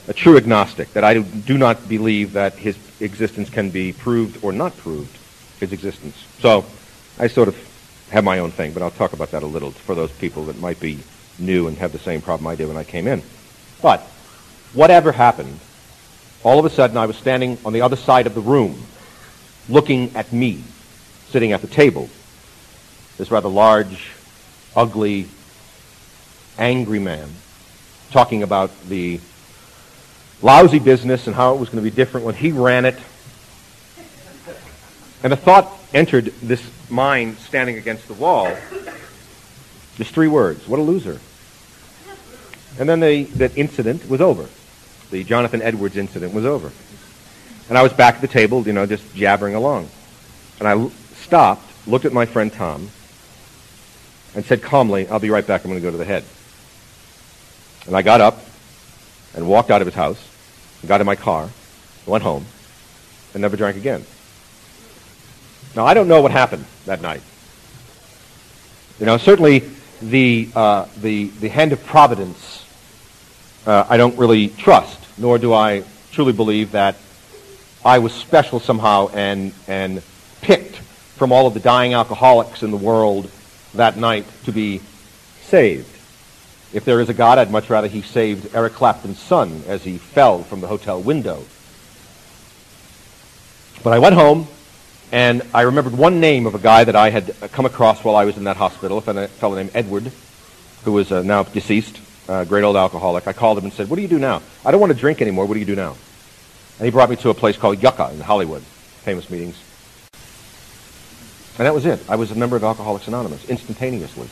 [0.07, 4.51] a true agnostic, that I do not believe that his existence can be proved or
[4.51, 5.17] not proved,
[5.59, 6.15] his existence.
[6.39, 6.63] So
[7.17, 7.57] I sort of
[8.11, 10.59] have my own thing, but I'll talk about that a little for those people that
[10.59, 10.99] might be
[11.39, 13.23] new and have the same problem I did when I came in.
[13.81, 14.07] But
[14.73, 15.59] whatever happened,
[16.43, 18.81] all of a sudden I was standing on the other side of the room,
[19.69, 20.63] looking at me,
[21.29, 22.09] sitting at the table.
[23.17, 24.11] This rather large,
[24.75, 25.27] ugly,
[26.57, 27.29] angry man,
[28.11, 29.19] talking about the
[30.41, 32.97] lousy business and how it was going to be different when he ran it.
[35.23, 38.51] And a thought entered this mind standing against the wall.
[39.95, 40.67] Just three words.
[40.67, 41.19] What a loser.
[42.79, 44.47] And then the, that incident was over.
[45.11, 46.71] The Jonathan Edwards incident was over.
[47.69, 49.89] And I was back at the table, you know, just jabbering along.
[50.59, 52.89] And I stopped, looked at my friend Tom,
[54.33, 55.63] and said calmly, I'll be right back.
[55.63, 56.23] I'm going to go to the head.
[57.87, 58.41] And I got up
[59.35, 60.21] and walked out of his house,
[60.85, 61.49] got in my car,
[62.05, 62.45] went home,
[63.33, 64.05] and never drank again.
[65.75, 67.21] Now, I don't know what happened that night.
[68.99, 69.63] You know, certainly
[70.01, 72.61] the, uh, the, the hand of providence
[73.65, 76.95] uh, I don't really trust, nor do I truly believe that
[77.83, 80.01] I was special somehow and, and
[80.41, 83.29] picked from all of the dying alcoholics in the world
[83.75, 84.81] that night to be
[85.43, 85.87] saved.
[86.73, 89.97] If there is a God, I'd much rather he saved Eric Clapton's son as he
[89.97, 91.43] fell from the hotel window.
[93.83, 94.47] But I went home,
[95.11, 98.25] and I remembered one name of a guy that I had come across while I
[98.25, 100.11] was in that hospital, a fellow named Edward,
[100.83, 102.00] who was uh, now deceased.
[102.27, 103.27] Uh, great old alcoholic.
[103.27, 104.41] I called him and said, what do you do now?
[104.65, 105.45] I don't want to drink anymore.
[105.45, 105.95] What do you do now?
[106.77, 108.63] And he brought me to a place called Yucca in Hollywood,
[109.03, 109.61] famous meetings.
[111.57, 111.99] And that was it.
[112.09, 114.27] I was a member of Alcoholics Anonymous instantaneously.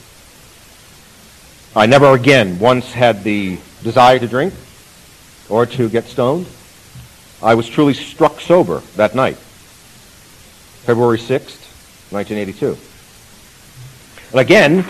[1.75, 4.54] I never again once had the desire to drink
[5.49, 6.47] or to get stoned.
[7.41, 9.38] I was truly struck sober that night,
[10.86, 12.78] February 6th, 1982.
[14.32, 14.86] And again,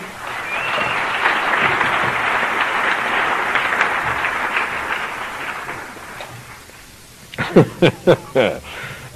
[7.52, 8.60] I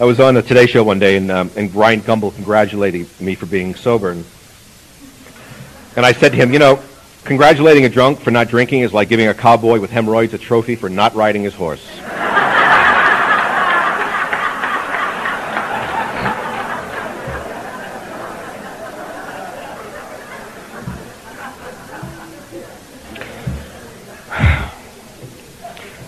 [0.01, 3.47] was on the Today Show one day, and, um, and Bryant Gumbel congratulated me for
[3.47, 4.11] being sober.
[4.11, 4.25] And,
[5.94, 6.83] and I said to him, you know,
[7.23, 10.75] congratulating a drunk for not drinking is like giving a cowboy with hemorrhoids a trophy
[10.75, 11.88] for not riding his horse.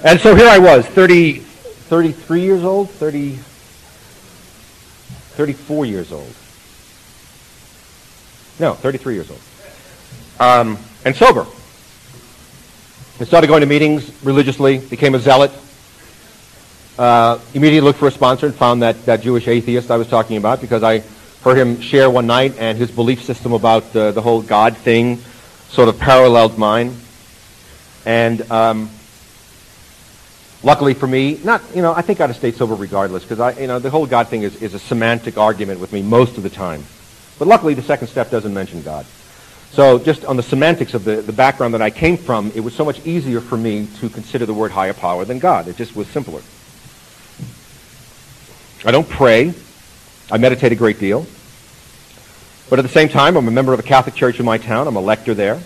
[0.05, 1.47] And so here I was, 30,
[1.88, 3.37] 33 years old, 30,
[5.37, 6.35] 34 years old.
[8.59, 9.40] No, 33 years old.
[10.40, 11.46] Um, and sober.
[13.20, 15.53] I started going to meetings religiously, became a zealot.
[16.99, 20.38] Uh, immediately looked for a sponsor and found that, that Jewish atheist I was talking
[20.38, 21.05] about because I
[21.42, 25.18] heard him share one night and his belief system about uh, the whole God thing
[25.68, 26.96] sort of paralleled mine.
[28.05, 28.90] And um,
[30.62, 33.61] Luckily for me, not, you know, I think I'd have stayed sober regardless because I,
[33.61, 36.42] you know, the whole God thing is, is a semantic argument with me most of
[36.42, 36.85] the time.
[37.38, 39.07] But luckily the second step doesn't mention God.
[39.73, 42.75] So just on the semantics of the, the background that I came from, it was
[42.75, 45.69] so much easier for me to consider the word higher power than God.
[45.69, 46.40] It just was simpler.
[48.85, 49.53] I don't pray.
[50.31, 51.27] I meditate a great deal.
[52.71, 54.88] But at the same time, I'm a member of a Catholic church in my town.
[54.88, 55.61] I'm a lector there.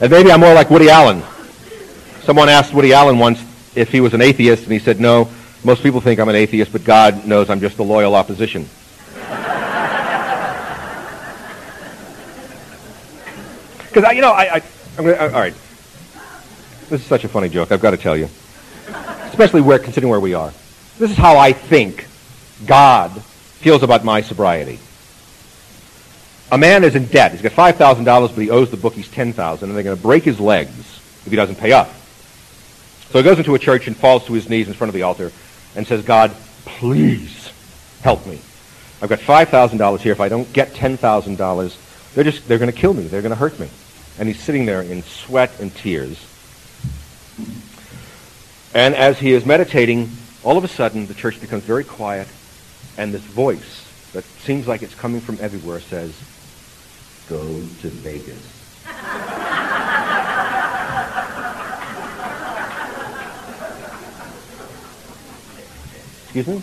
[0.00, 1.22] And maybe I'm more like Woody Allen.
[2.22, 5.28] Someone asked Woody Allen once if he was an atheist, and he said, no,
[5.62, 8.68] most people think I'm an atheist, but God knows I'm just a loyal opposition.
[13.90, 14.62] Because, you know, I, I,
[14.96, 15.54] gonna, uh, all right.
[16.88, 18.28] This is such a funny joke, I've got to tell you.
[19.24, 20.52] Especially where, considering where we are.
[20.98, 22.06] This is how I think
[22.66, 24.78] God feels about my sobriety.
[26.52, 27.32] A man is in debt.
[27.32, 30.40] He's got $5,000, but he owes the bookies 10000 and they're going to break his
[30.40, 30.76] legs
[31.24, 31.90] if he doesn't pay up.
[33.10, 35.02] So he goes into a church and falls to his knees in front of the
[35.02, 35.32] altar
[35.76, 36.32] and says, God,
[36.64, 37.52] please
[38.02, 38.40] help me.
[39.02, 40.12] I've got $5,000 here.
[40.12, 43.04] If I don't get $10,000, they're just, they're going to kill me.
[43.04, 43.68] They're going to hurt me.
[44.18, 46.18] And he's sitting there in sweat and tears.
[48.74, 50.10] And as he is meditating,
[50.42, 52.28] all of a sudden the church becomes very quiet
[52.96, 56.14] and this voice that seems like it's coming from everywhere says,
[57.30, 58.26] go to Vegas.
[66.24, 66.62] Excuse me?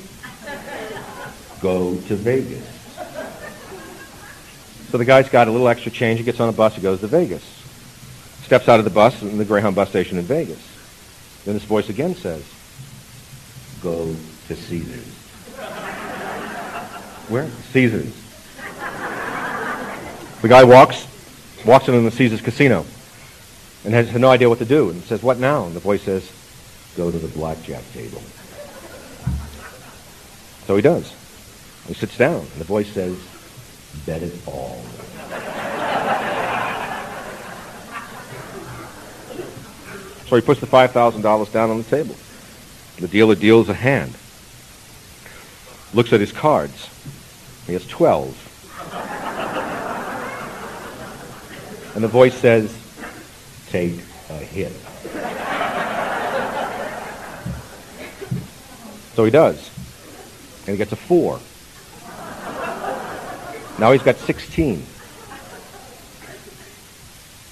[1.61, 2.67] Go to Vegas.
[4.89, 6.19] So the guy's got a little extra change.
[6.19, 6.75] He gets on a bus.
[6.75, 7.43] He goes to Vegas.
[8.43, 10.59] Steps out of the bus in the Greyhound bus station in Vegas.
[11.45, 12.43] Then this voice again says,
[13.81, 14.13] go
[14.49, 15.13] to Caesars.
[17.29, 17.49] Where?
[17.71, 18.26] Caesars.
[20.41, 21.07] The guy walks,
[21.65, 22.85] walks into the Caesars casino
[23.83, 25.65] and has no idea what to do and says, what now?
[25.65, 26.31] And the voice says,
[26.95, 28.21] go to the blackjack table.
[30.65, 31.13] So he does.
[31.87, 33.17] He sits down and the voice says,
[34.05, 34.83] bet it all.
[40.27, 42.15] So he puts the $5,000 down on the table.
[42.97, 44.13] The dealer deals a hand.
[45.93, 46.89] Looks at his cards.
[47.65, 48.46] He has 12.
[51.97, 52.77] And the voice says,
[53.69, 53.93] take
[54.29, 54.71] a hit.
[59.15, 59.71] So he does.
[60.67, 61.39] And he gets a four.
[63.79, 64.77] Now he's got 16.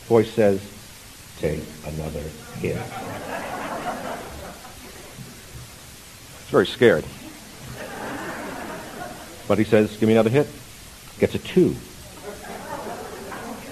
[0.06, 0.62] Voice says,
[1.39, 2.22] take another
[2.60, 2.78] hit.
[6.38, 7.04] He's very scared.
[9.48, 10.48] But he says, give me another hit.
[11.18, 11.76] Gets a two.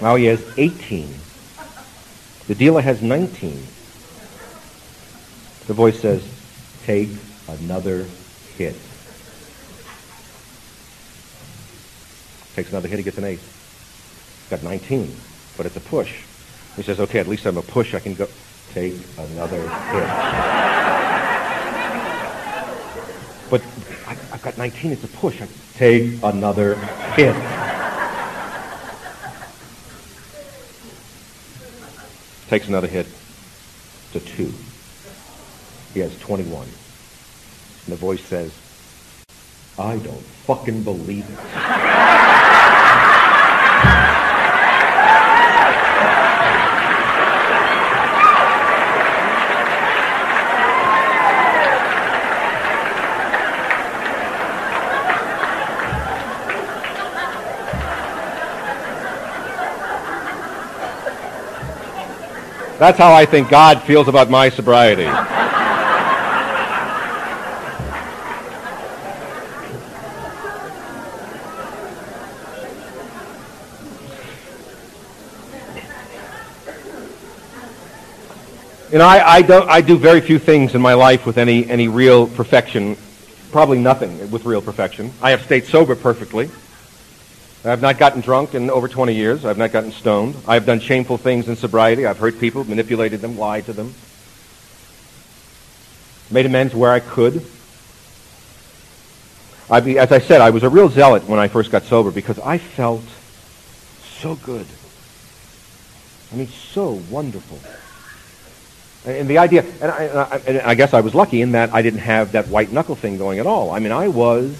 [0.00, 1.14] Now he has 18.
[2.46, 3.52] The dealer has 19.
[5.66, 6.22] The voice says,
[6.84, 7.08] take
[7.48, 8.04] another
[8.56, 8.76] hit.
[12.54, 13.40] Takes another hit, he gets an eight.
[14.50, 15.14] Got 19,
[15.56, 16.22] but it's a push.
[16.76, 17.94] He says, okay, at least I'm a push.
[17.94, 18.28] I can go.
[18.72, 20.08] Take another hit.
[23.50, 23.62] but
[24.06, 25.40] I, have got 19, it's a push.
[25.40, 26.74] I take another
[27.16, 27.63] hit.
[32.54, 33.08] Takes another hit
[34.12, 34.52] to two.
[35.92, 36.62] He has 21.
[36.62, 36.72] And
[37.88, 38.52] the voice says,
[39.76, 41.38] I don't fucking believe it.
[62.84, 65.04] That's how I think God feels about my sobriety.
[65.04, 65.08] You
[78.98, 81.88] know, I, I, don't, I do very few things in my life with any, any
[81.88, 82.98] real perfection.
[83.50, 85.10] Probably nothing with real perfection.
[85.22, 86.50] I have stayed sober perfectly.
[87.66, 89.46] I've not gotten drunk in over 20 years.
[89.46, 90.36] I've not gotten stoned.
[90.46, 92.04] I've done shameful things in sobriety.
[92.04, 93.94] I've hurt people, manipulated them, lied to them.
[96.30, 97.44] Made amends where I could.
[99.70, 102.38] I, as I said, I was a real zealot when I first got sober because
[102.38, 103.04] I felt
[104.18, 104.66] so good.
[106.32, 107.58] I mean, so wonderful.
[109.10, 111.72] And the idea, and I, and I, and I guess I was lucky in that
[111.72, 113.70] I didn't have that white knuckle thing going at all.
[113.70, 114.54] I mean, I was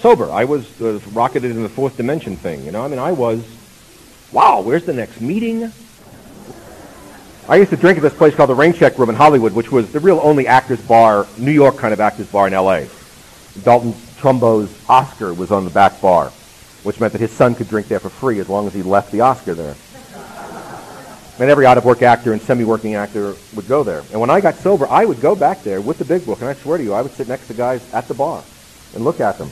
[0.00, 0.30] sober.
[0.30, 2.64] I was uh, rocketed in the fourth dimension thing.
[2.64, 3.44] You know, I mean, I was,
[4.32, 5.72] wow, where's the next meeting?
[7.48, 9.72] I used to drink at this place called the Rain Check Room in Hollywood, which
[9.72, 12.88] was the real only actors bar, New York kind of actors bar in L.A.
[13.64, 16.30] Dalton Trumbo's Oscar was on the back bar,
[16.82, 19.12] which meant that his son could drink there for free as long as he left
[19.12, 19.76] the Oscar there.
[21.40, 24.02] And every out-of-work actor and semi-working actor would go there.
[24.10, 26.48] And when I got sober, I would go back there with the big book, and
[26.48, 28.42] I swear to you, I would sit next to guys at the bar
[28.94, 29.48] and look at them.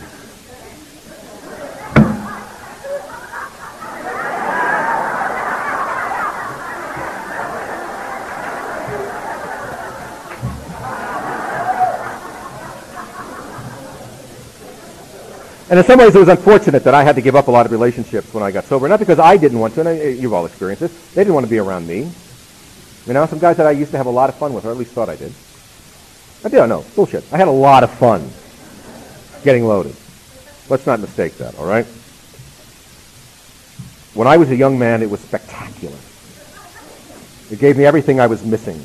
[15.69, 17.67] And in some ways, it was unfortunate that I had to give up a lot
[17.67, 18.89] of relationships when I got sober.
[18.89, 21.15] Not because I didn't want to, and I, eh, you've all experienced this.
[21.15, 22.09] They didn't want to be around me.
[23.07, 24.71] You know, some guys that I used to have a lot of fun with, or
[24.71, 25.33] at least thought I did.
[26.45, 27.25] I did, no, bullshit.
[27.33, 28.31] I had a lot of fun
[29.43, 29.97] getting loaded.
[30.69, 31.87] Let's not mistake that, all right?
[34.15, 35.97] When I was a young man, it was spectacular.
[37.51, 38.85] It gave me everything I was missing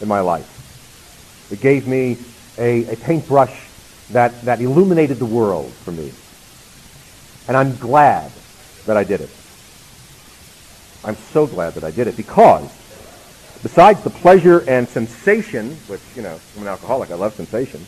[0.00, 1.48] in my life.
[1.52, 2.16] It gave me
[2.58, 3.67] a, a paintbrush
[4.10, 6.12] that, that illuminated the world for me.
[7.46, 8.30] And I'm glad
[8.86, 9.30] that I did it.
[11.04, 12.64] I'm so glad that I did it because
[13.62, 17.86] besides the pleasure and sensation, which, you know, I'm an alcoholic, I love sensation,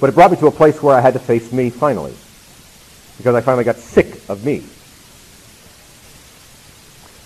[0.00, 2.14] but it brought me to a place where I had to face me finally
[3.18, 4.64] because I finally got sick of me.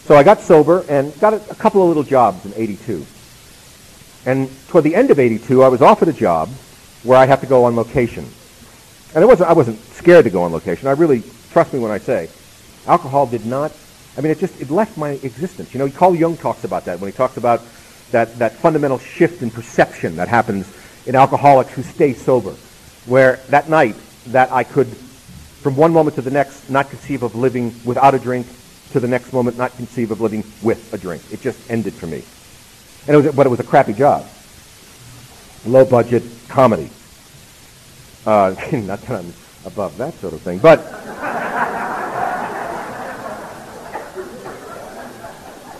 [0.04, 3.04] So I got sober and got a, a couple of little jobs in 82.
[4.26, 6.48] And toward the end of 82, I was offered a job
[7.04, 8.26] where I had to go on location.
[9.14, 10.88] And it wasn't, I wasn't scared to go on location.
[10.88, 11.22] I really,
[11.52, 12.28] trust me when I say,
[12.86, 13.72] alcohol did not,
[14.18, 15.72] I mean, it just, it left my existence.
[15.72, 17.62] You know, Carl Jung talks about that when he talks about
[18.10, 20.66] that, that fundamental shift in perception that happens
[21.06, 22.54] in alcoholics who stay sober,
[23.06, 23.94] where that night
[24.26, 28.18] that I could, from one moment to the next, not conceive of living without a
[28.18, 28.48] drink,
[28.90, 31.22] to the next moment not conceive of living with a drink.
[31.30, 32.24] It just ended for me.
[33.06, 34.26] And it was, but it was a crappy job.
[35.64, 36.90] Low budget comedy.
[38.24, 39.32] Uh, not that I'm
[39.64, 40.82] above that sort of thing, but.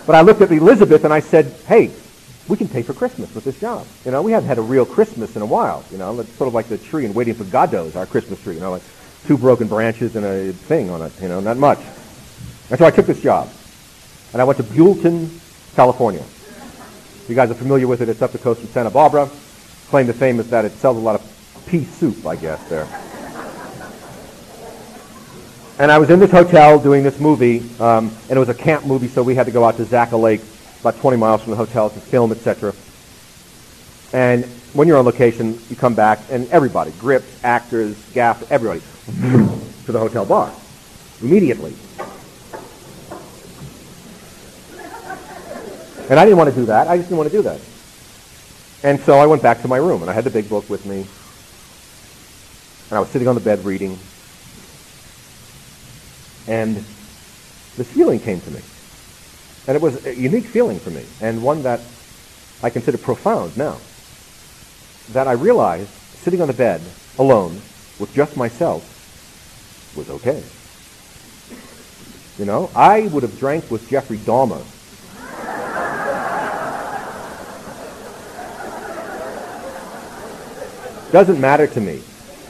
[0.05, 1.91] but I looked at Elizabeth and I said, hey,
[2.47, 3.85] we can pay for Christmas with this job.
[4.05, 5.83] You know, we haven't had a real Christmas in a while.
[5.91, 8.55] You know, it's sort of like the tree and waiting for Godot's, our Christmas tree.
[8.55, 8.83] You know, like
[9.25, 11.11] two broken branches and a thing on it.
[11.21, 11.79] You know, not much.
[12.69, 13.49] And so I took this job.
[14.31, 15.29] And I went to Buellton,
[15.75, 16.23] California.
[17.27, 18.07] You guys are familiar with it.
[18.07, 19.29] It's up the coast from Santa Barbara.
[19.89, 22.87] Claim to fame is that it sells a lot of pea soup, I guess, there.
[25.77, 28.85] And I was in this hotel doing this movie, um, and it was a camp
[28.85, 30.41] movie, so we had to go out to Zaca Lake,
[30.79, 32.73] about 20 miles from the hotel, to film, etc.
[34.13, 38.79] And when you're on location, you come back, and everybody, grips, actors, gaff, everybody,
[39.85, 40.51] to the hotel bar
[41.21, 41.73] immediately.
[46.09, 46.87] And I didn't want to do that.
[46.87, 47.59] I just didn't want to do that.
[48.83, 50.85] And so I went back to my room, and I had the big book with
[50.85, 51.05] me.
[52.89, 53.97] And I was sitting on the bed reading.
[56.47, 56.77] And
[57.75, 58.61] this feeling came to me.
[59.67, 61.81] And it was a unique feeling for me, and one that
[62.63, 63.77] I consider profound now.
[65.11, 66.81] That I realized sitting on the bed
[67.19, 67.61] alone
[67.99, 68.93] with just myself
[69.97, 70.41] was okay.
[72.39, 74.63] You know, I would have drank with Jeffrey Dahmer.
[81.11, 82.01] Doesn't matter to me.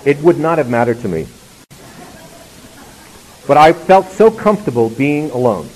[0.05, 1.27] It would not have mattered to me.
[3.47, 5.69] But I felt so comfortable being alone.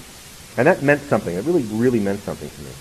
[0.57, 1.35] And that meant something.
[1.35, 2.71] It really, really meant something to me.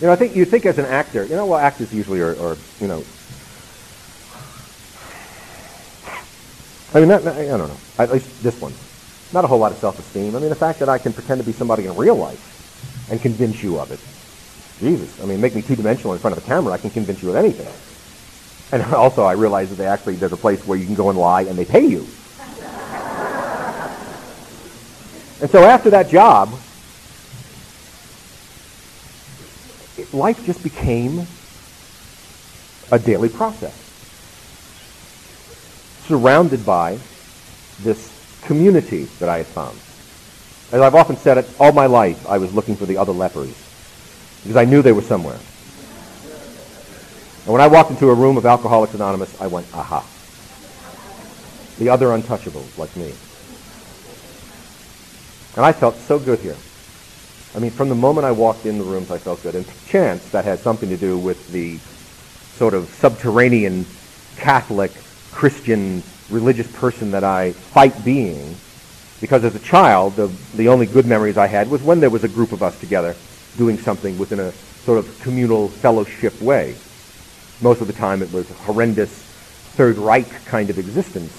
[0.00, 2.36] You know, I think you think as an actor, you know, well, actors usually are,
[2.40, 3.04] are you know,
[6.92, 7.76] I mean, not, I don't know.
[7.98, 8.72] At least this one.
[9.32, 10.34] Not a whole lot of self-esteem.
[10.34, 13.20] I mean, the fact that I can pretend to be somebody in real life and
[13.20, 14.00] convince you of it.
[14.80, 15.22] Jesus.
[15.22, 16.72] I mean, make me two-dimensional in front of a camera.
[16.72, 17.68] I can convince you of anything.
[18.72, 21.18] And also, I realize that they actually, there's a place where you can go and
[21.18, 22.06] lie and they pay you.
[25.40, 26.50] and so after that job,
[30.12, 31.26] life just became
[32.92, 33.76] a daily process
[36.06, 36.98] surrounded by
[37.82, 38.10] this
[38.42, 39.78] community that I had found.
[40.72, 43.54] As I've often said it, all my life I was looking for the other lepers
[44.42, 45.38] because I knew they were somewhere.
[47.44, 50.06] And when I walked into a room of Alcoholics Anonymous, I went, aha.
[51.78, 53.14] The other untouchables like me.
[55.56, 56.56] And I felt so good here.
[57.54, 59.54] I mean, from the moment I walked in the rooms, I felt good.
[59.54, 61.78] And chance that had something to do with the
[62.56, 63.86] sort of subterranean
[64.36, 64.92] Catholic
[65.32, 68.54] Christian religious person that I fight being,
[69.20, 72.22] because as a child, the, the only good memories I had was when there was
[72.22, 73.16] a group of us together
[73.56, 74.52] doing something within a
[74.84, 76.76] sort of communal fellowship way.
[77.62, 81.30] Most of the time it was horrendous Third Reich kind of existence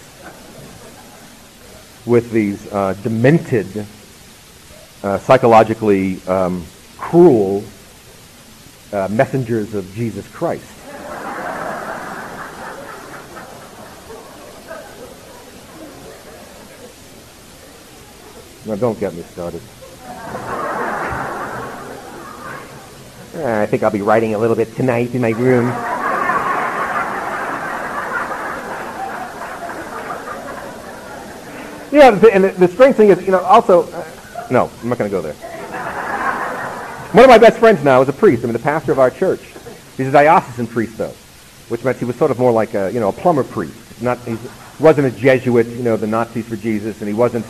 [2.06, 3.88] with these uh, demented,
[5.04, 6.64] uh, psychologically um,
[7.00, 7.64] cruel
[8.94, 10.64] uh, messengers of Jesus Christ.
[18.68, 19.62] Now, don't get me started.
[23.44, 25.74] I think I'll be writing a little bit tonight in my room.
[31.92, 35.10] Yeah, and the, the strange thing is, you know, also, uh, no, I'm not going
[35.10, 35.34] to go there.
[37.14, 38.44] One of my best friends now is a priest.
[38.44, 39.42] I mean, the pastor of our church.
[39.98, 41.14] He's a diocesan priest, though,
[41.68, 44.02] which meant he was sort of more like a, you know, a plumber priest.
[44.02, 44.38] Not, he
[44.80, 47.46] wasn't a Jesuit, you know, the Nazis for Jesus, and he wasn't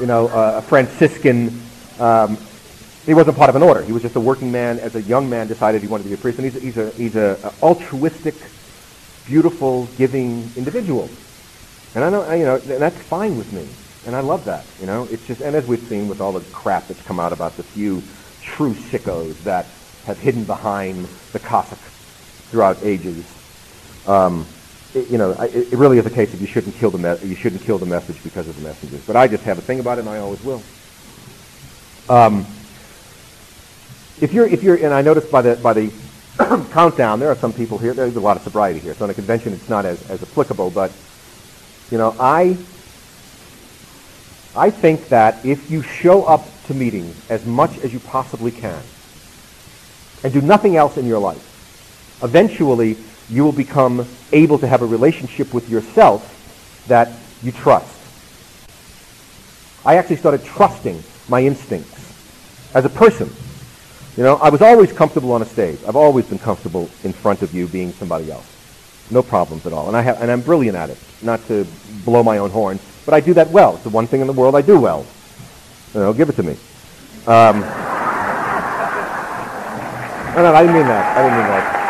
[0.00, 1.60] you know, a Franciscan.
[1.98, 2.38] Um,
[3.06, 3.82] he wasn't part of an order.
[3.82, 4.78] He was just a working man.
[4.78, 6.76] As a young man, decided he wanted to be a priest, and he's a, he's
[6.78, 8.34] a he's a, a altruistic,
[9.26, 11.08] beautiful, giving individual.
[11.94, 13.66] And I know, you know, and that's fine with me,
[14.06, 14.64] and I love that.
[14.80, 17.32] You know, it's just, and as we've seen with all the crap that's come out
[17.32, 18.02] about the few
[18.42, 19.66] true sickos that
[20.06, 21.78] have hidden behind the cassock
[22.50, 23.24] throughout ages.
[24.06, 24.46] Um,
[24.94, 27.28] it, you know, it, it, really is a case of you shouldn't kill the me-
[27.28, 29.04] you shouldn't kill the message because of the messengers.
[29.06, 30.62] But I just have a thing about it, and I always will.
[32.08, 32.46] Um,
[34.20, 35.92] if you're if you're and I noticed by the by the
[36.72, 37.94] countdown, there are some people here.
[37.94, 38.94] There's a lot of sobriety here.
[38.94, 40.70] So in a convention, it's not as, as applicable.
[40.70, 40.92] But
[41.90, 42.56] you know, I
[44.56, 48.82] I think that if you show up to meetings as much as you possibly can
[50.24, 52.96] and do nothing else in your life, eventually
[53.28, 56.36] you will become able to have a relationship with yourself
[56.88, 57.12] that
[57.42, 57.96] you trust.
[59.84, 62.12] I actually started trusting my instincts
[62.74, 63.30] as a person.
[64.16, 65.78] You know, I was always comfortable on a stage.
[65.86, 68.59] I've always been comfortable in front of you being somebody else.
[69.10, 69.88] No problems at all.
[69.88, 70.98] And, I have, and I'm brilliant at it.
[71.22, 71.66] Not to
[72.04, 73.74] blow my own horn, but I do that well.
[73.74, 75.06] It's the one thing in the world I do well.
[75.94, 76.56] You know, give it to me.
[77.26, 77.60] Um,
[80.34, 81.16] no, no, I didn't mean that.
[81.16, 81.80] I didn't mean that.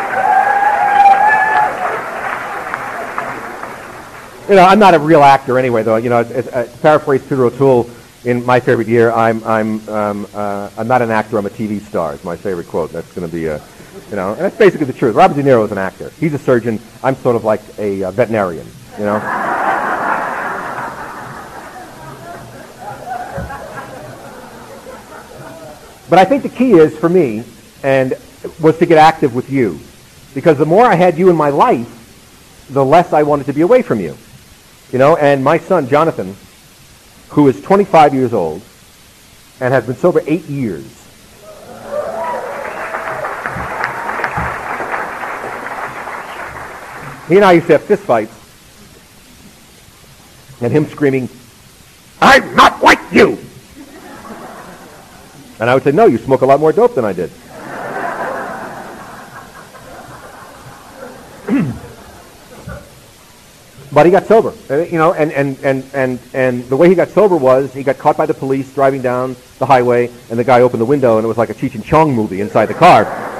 [4.49, 5.95] you know, I'm not a real actor anyway, though.
[5.95, 7.89] You know, as, to paraphrase Peter O'Toole
[8.25, 11.79] in My Favorite Year, I'm, I'm, um, uh, I'm not an actor, I'm a TV
[11.79, 12.13] star.
[12.13, 12.91] It's my favorite quote.
[12.91, 13.61] That's going to be, a,
[14.11, 15.15] you know, and that's basically the truth.
[15.15, 16.11] Robert De Niro is an actor.
[16.19, 16.81] He's a surgeon.
[17.01, 18.67] I'm sort of like a uh, veterinarian,
[18.99, 19.19] you know.
[26.09, 27.45] But I think the key is for me,
[27.83, 28.13] and
[28.59, 29.79] was to get active with you,
[30.33, 33.61] because the more I had you in my life, the less I wanted to be
[33.61, 34.17] away from you.
[34.91, 36.35] You know, and my son, Jonathan,
[37.29, 38.61] who is 25 years old
[39.61, 41.00] and has been sober eight years,
[47.31, 48.31] he and I used to have fistfights,
[50.61, 51.29] and him screaming,
[52.21, 53.37] I'm not like you!
[55.59, 57.31] And I would say, no, you smoke a lot more dope than I did.
[63.93, 66.95] But he got sober, uh, you know, and, and, and, and, and the way he
[66.95, 70.45] got sober was he got caught by the police driving down the highway, and the
[70.45, 72.73] guy opened the window, and it was like a Cheech and Chong movie inside the
[72.73, 73.30] car.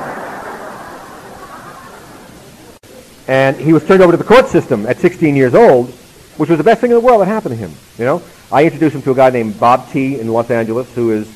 [3.31, 5.89] And he was turned over to the court system at 16 years old,
[6.35, 7.71] which was the best thing in the world that happened to him.
[7.97, 8.21] You know,
[8.51, 10.19] I introduced him to a guy named Bob T.
[10.19, 11.33] in Los Angeles, who is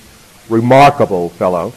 [0.50, 1.72] remarkable fellow.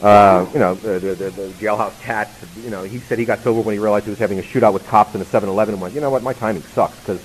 [0.00, 2.30] Uh, you know, the, the, the, jailhouse tat.
[2.62, 4.72] You know, he said he got sober when he realized he was having a shootout
[4.72, 7.20] with cops in a 7-Eleven, and went, you know what, my timing sucks because.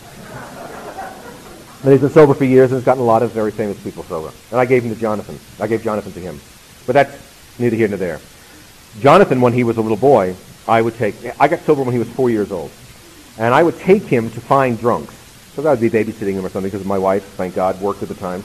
[1.83, 4.01] And he's been sober for years and has gotten a lot of very famous people
[4.05, 4.33] sober.
[4.49, 5.37] And I gave him to Jonathan.
[5.59, 6.41] I gave Jonathan to him.
[6.87, 8.19] But that's neither here nor there.
[8.99, 10.35] Jonathan, when he was a little boy,
[10.67, 11.15] I would take.
[11.39, 12.71] I got sober when he was four years old,
[13.37, 15.15] and I would take him to find drunks.
[15.55, 18.07] So I would be babysitting him or something because my wife, thank God, worked at
[18.07, 18.43] the time.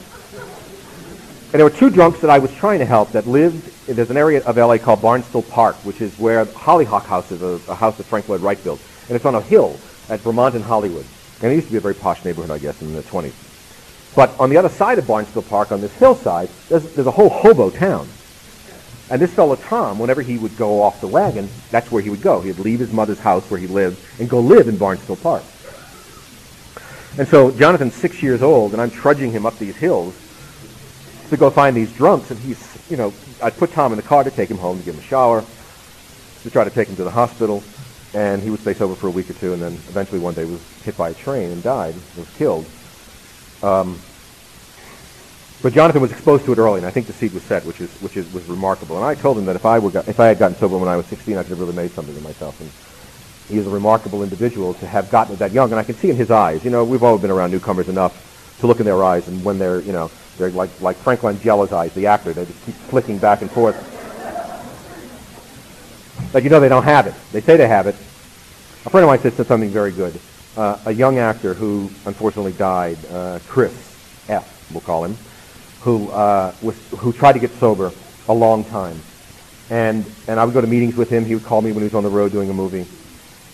[1.53, 4.17] And there were two drunks that I was trying to help that lived, there's an
[4.17, 7.95] area of LA called Barnsdall Park, which is where Hollyhock House is, a, a house
[7.97, 8.81] that Frank Lloyd Wright built.
[9.07, 11.05] And it's on a hill at Vermont and Hollywood.
[11.41, 13.31] And it used to be a very posh neighborhood, I guess, in the 20s.
[14.13, 17.29] But on the other side of Barnsdall Park, on this hillside, there's, there's a whole
[17.29, 18.09] hobo town.
[19.09, 22.21] And this fellow Tom, whenever he would go off the wagon, that's where he would
[22.21, 22.41] go.
[22.41, 25.43] He'd leave his mother's house where he lived and go live in Barnsdall Park.
[27.17, 30.15] And so Jonathan's six years old, and I'm trudging him up these hills
[31.29, 34.23] to go find these drunks, and he's, you know, I'd put Tom in the car
[34.23, 35.43] to take him home to give him a shower,
[36.43, 37.63] to try to take him to the hospital,
[38.13, 40.45] and he would stay sober for a week or two, and then eventually one day
[40.45, 42.65] was hit by a train and died, was killed.
[43.63, 43.99] Um,
[45.61, 47.81] but Jonathan was exposed to it early, and I think the seed was set, which
[47.81, 48.95] is which is was remarkable.
[48.95, 50.95] And I told him that if I were if I had gotten sober when I
[50.95, 52.59] was 16, I could have really made something of myself.
[52.61, 52.69] And
[53.49, 56.11] he is a remarkable individual to have gotten it that young, and I can see
[56.11, 56.63] in his eyes.
[56.63, 59.57] You know, we've all been around newcomers enough to look in their eyes, and when
[59.57, 63.17] they're you know they're like like Frank Langella's eyes, the actor, they just keep flicking
[63.17, 63.75] back and forth.
[66.31, 67.15] But you know they don't have it.
[67.31, 67.95] They say they have it.
[68.85, 70.19] A friend of mine said something very good.
[70.55, 73.73] Uh, a young actor who unfortunately died, uh, Chris
[74.29, 74.53] F.
[74.71, 75.17] We'll call him
[75.87, 77.93] who uh, was who tried to get sober
[78.27, 78.99] a long time,
[79.69, 81.23] and and I would go to meetings with him.
[81.23, 82.85] He would call me when he was on the road doing a movie,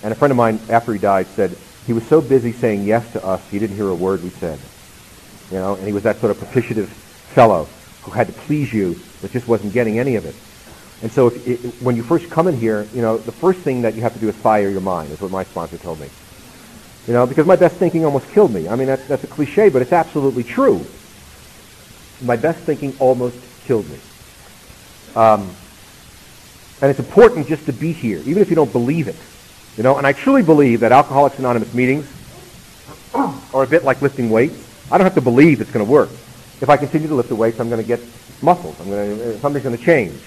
[0.01, 1.55] and a friend of mine after he died said
[1.85, 4.57] he was so busy saying yes to us he didn't hear a word we said,
[5.51, 7.67] you know, and he was that sort of propitiative fellow
[8.01, 10.35] who had to please you but just wasn't getting any of it.
[11.03, 13.83] And so if, it, when you first come in here, you know, the first thing
[13.83, 16.09] that you have to do is fire your mind, is what my sponsor told me.
[17.05, 18.67] You know, because my best thinking almost killed me.
[18.67, 20.83] I mean, that's, that's a cliche, but it's absolutely true
[22.21, 23.97] my best thinking almost killed me.
[25.15, 25.49] Um,
[26.81, 29.15] and it's important just to be here, even if you don't believe it.
[29.77, 32.11] You know, and I truly believe that Alcoholics Anonymous meetings
[33.13, 34.59] are a bit like lifting weights.
[34.91, 36.09] I don't have to believe it's going to work.
[36.61, 37.99] If I continue to lift the weights, I'm going to get
[38.41, 38.79] muscles.
[38.79, 40.19] I'm going to, something's going to change.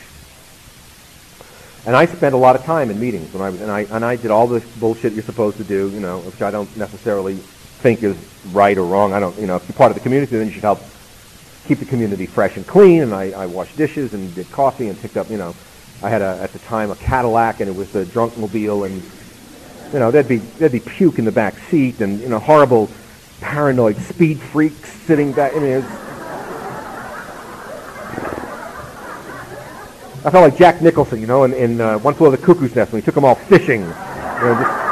[1.87, 4.05] And I spent a lot of time in meetings when I was, and I and
[4.05, 7.37] I did all the bullshit you're supposed to do, you know, which I don't necessarily
[7.37, 8.17] think is
[8.51, 9.13] right or wrong.
[9.13, 10.81] I don't, you know, if you're part of the community, then you should help
[11.67, 13.03] keep the community fresh and clean.
[13.03, 15.55] And I, I washed dishes and did coffee and picked up, you know,
[16.03, 19.03] I had a, at the time a Cadillac and it was a drunkmobile and,
[19.93, 22.91] you know, there'd be, there'd be puke in the back seat and, you know, horrible
[23.41, 25.53] paranoid speed freaks sitting back.
[25.55, 25.85] I mean, it was,
[30.25, 32.75] I felt like Jack Nicholson, you know, in, in uh, One Flew Over the Cuckoo's
[32.75, 33.83] Nest when he took them all fishing.
[33.83, 34.86] You know, just,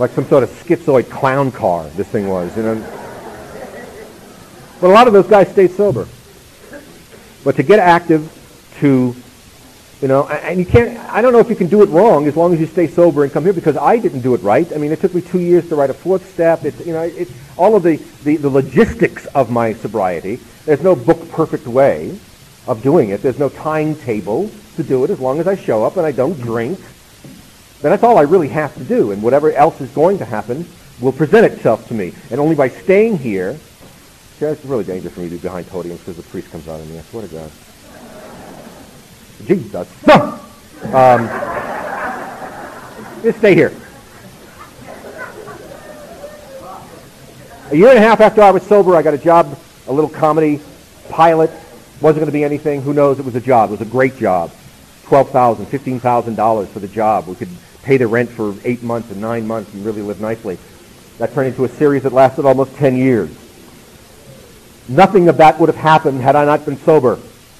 [0.00, 2.74] like some sort of schizoid clown car, this thing was, you know.
[4.80, 6.08] But a lot of those guys stayed sober.
[7.44, 8.32] But to get active,
[8.78, 9.14] to,
[10.00, 12.34] you know, and you can't, I don't know if you can do it wrong as
[12.34, 14.70] long as you stay sober and come here because I didn't do it right.
[14.72, 16.64] I mean, it took me two years to write a fourth step.
[16.64, 20.36] It's, you know, it's all of the, the, the logistics of my sobriety.
[20.64, 22.18] There's no book perfect way
[22.66, 23.20] of doing it.
[23.20, 26.40] There's no timetable to do it as long as I show up and I don't
[26.40, 26.80] drink
[27.82, 29.12] then that's all I really have to do.
[29.12, 30.66] And whatever else is going to happen
[31.00, 32.12] will present itself to me.
[32.30, 33.58] And only by staying here,
[34.38, 36.80] see, it's really dangerous for me to be behind podiums because the priest comes out
[36.80, 36.98] of me.
[36.98, 37.50] I swear to God.
[39.46, 40.08] Jesus.
[40.94, 41.28] Um,
[43.22, 43.72] just stay here.
[47.70, 49.56] A year and a half after I was sober, I got a job,
[49.86, 50.60] a little comedy
[51.08, 51.50] pilot.
[52.00, 52.82] Wasn't going to be anything.
[52.82, 53.18] Who knows?
[53.18, 53.70] It was a job.
[53.70, 54.50] It was a great job.
[55.04, 57.26] $12,000, $15,000 for the job.
[57.26, 57.48] We could
[57.82, 60.58] pay the rent for eight months and nine months and really live nicely.
[61.18, 63.30] That turned into a series that lasted almost 10 years.
[64.88, 67.18] Nothing of that would have happened had I not been sober.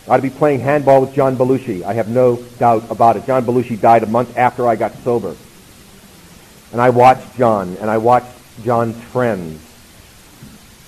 [0.09, 1.83] I'd be playing handball with John Belushi.
[1.85, 3.27] I have no doubt about it.
[3.27, 5.37] John Belushi died a month after I got sober.
[6.73, 8.33] And I watched John, and I watched
[8.65, 9.63] John's friends.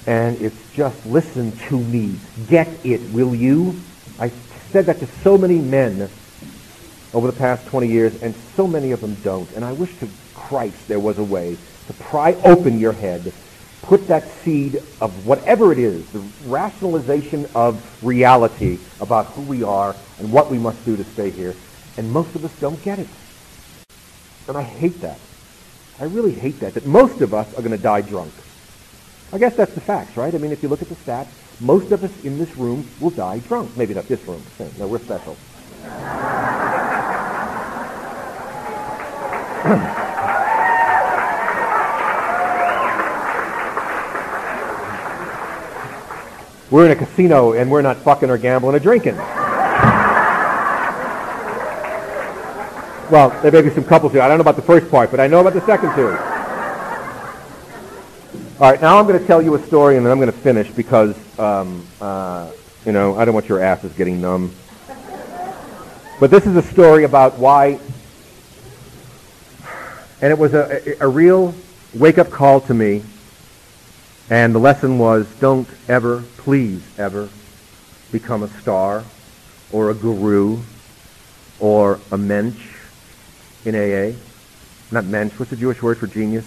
[0.06, 2.16] And it's just, listen to me.
[2.48, 3.80] Get it, will you?
[4.18, 4.30] I
[4.70, 6.10] said that to so many men
[7.14, 9.50] over the past 20 years, and so many of them don't.
[9.52, 11.56] And I wish to Christ there was a way
[11.86, 13.32] to pry open your head,
[13.82, 19.94] put that seed of whatever it is, the rationalization of reality about who we are
[20.18, 21.54] and what we must do to stay here.
[21.96, 23.08] And most of us don't get it.
[24.48, 25.18] And I hate that.
[26.00, 28.32] I really hate that, that most of us are going to die drunk.
[29.32, 30.34] I guess that's the facts, right?
[30.34, 31.28] I mean, if you look at the stats,
[31.60, 33.76] most of us in this room will die drunk.
[33.76, 34.42] Maybe not this room.
[34.78, 35.36] No, we're special.
[46.70, 49.18] we're in a casino and we're not fucking or gambling or drinking.
[53.12, 54.22] Well, there may be some couples here.
[54.22, 56.08] I don't know about the first part, but I know about the second two.
[58.58, 60.38] All right, now I'm going to tell you a story, and then I'm going to
[60.38, 62.50] finish because, um, uh,
[62.86, 64.54] you know, I don't want your asses getting numb.
[66.18, 67.78] But this is a story about why,
[70.22, 71.52] and it was a, a, real
[71.94, 73.02] wake-up call to me,
[74.30, 77.28] and the lesson was don't ever, please ever,
[78.12, 79.02] become a star
[79.72, 80.60] or a guru
[81.58, 82.76] or a mensch
[83.64, 84.16] in AA.
[84.92, 85.32] Not mensch.
[85.38, 86.46] What's the Jewish word for genius?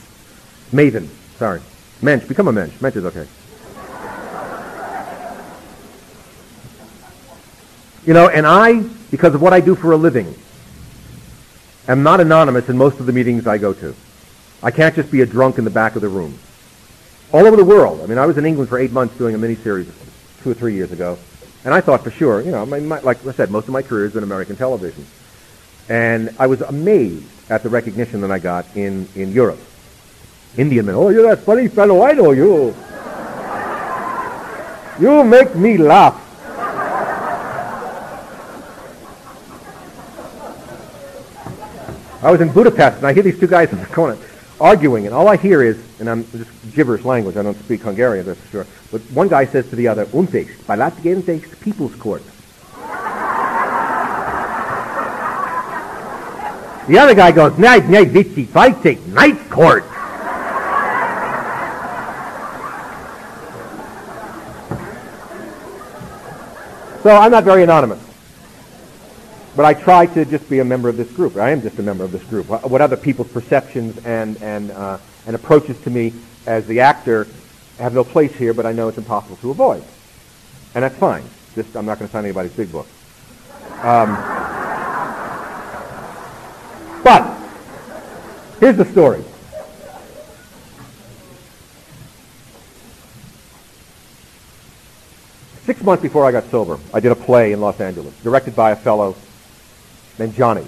[0.71, 1.09] Maven.
[1.37, 1.61] Sorry.
[2.01, 2.25] Mensch.
[2.27, 2.79] Become a mensch.
[2.79, 3.27] Mensch is okay.
[8.05, 10.33] You know, and I, because of what I do for a living,
[11.87, 13.95] am not anonymous in most of the meetings I go to.
[14.63, 16.37] I can't just be a drunk in the back of the room.
[17.31, 18.01] All over the world.
[18.01, 19.91] I mean, I was in England for eight months doing a miniseries
[20.41, 21.17] two or three years ago,
[21.63, 23.81] and I thought for sure, you know, my, my, like I said, most of my
[23.81, 25.05] career has been American television.
[25.89, 29.59] And I was amazed at the recognition that I got in, in Europe.
[30.57, 32.75] Indian men, oh, you're that funny fellow, I know you.
[34.99, 36.24] You make me laugh.
[42.25, 44.17] I was in Budapest, and I hear these two guys in the corner
[44.59, 48.25] arguing, and all I hear is, and I'm just gibberish language, I don't speak Hungarian,
[48.25, 52.23] that's for sure, but one guy says to the other, Untes, Palatgentes People's Court.
[56.87, 59.83] The other guy goes, night, night, vitsi, fighting, night court.
[67.03, 68.14] So I'm not very anonymous.
[69.55, 71.37] But I try to just be a member of this group.
[71.37, 72.47] I am just a member of this group.
[72.49, 76.13] What other people's perceptions and, and, uh, and approaches to me
[76.45, 77.25] as the actor
[77.79, 79.83] have no place here, but I know it's impossible to avoid.
[80.73, 81.23] And that's fine.
[81.55, 82.87] Just I'm not going to sign anybody's big book.
[83.81, 84.15] Um,
[87.01, 87.37] but
[88.59, 89.23] here's the story.
[95.65, 98.71] Six months before I got sober, I did a play in Los Angeles, directed by
[98.71, 99.15] a fellow
[100.17, 100.65] named Johnny.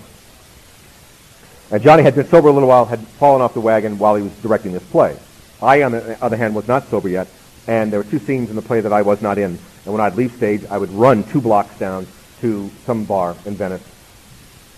[1.71, 4.23] And Johnny had been sober a little while, had fallen off the wagon while he
[4.23, 5.17] was directing this play.
[5.61, 7.27] I, on the other hand, was not sober yet,
[7.67, 9.59] and there were two scenes in the play that I was not in.
[9.85, 12.07] And when I'd leave stage, I would run two blocks down
[12.41, 13.83] to some bar in Venice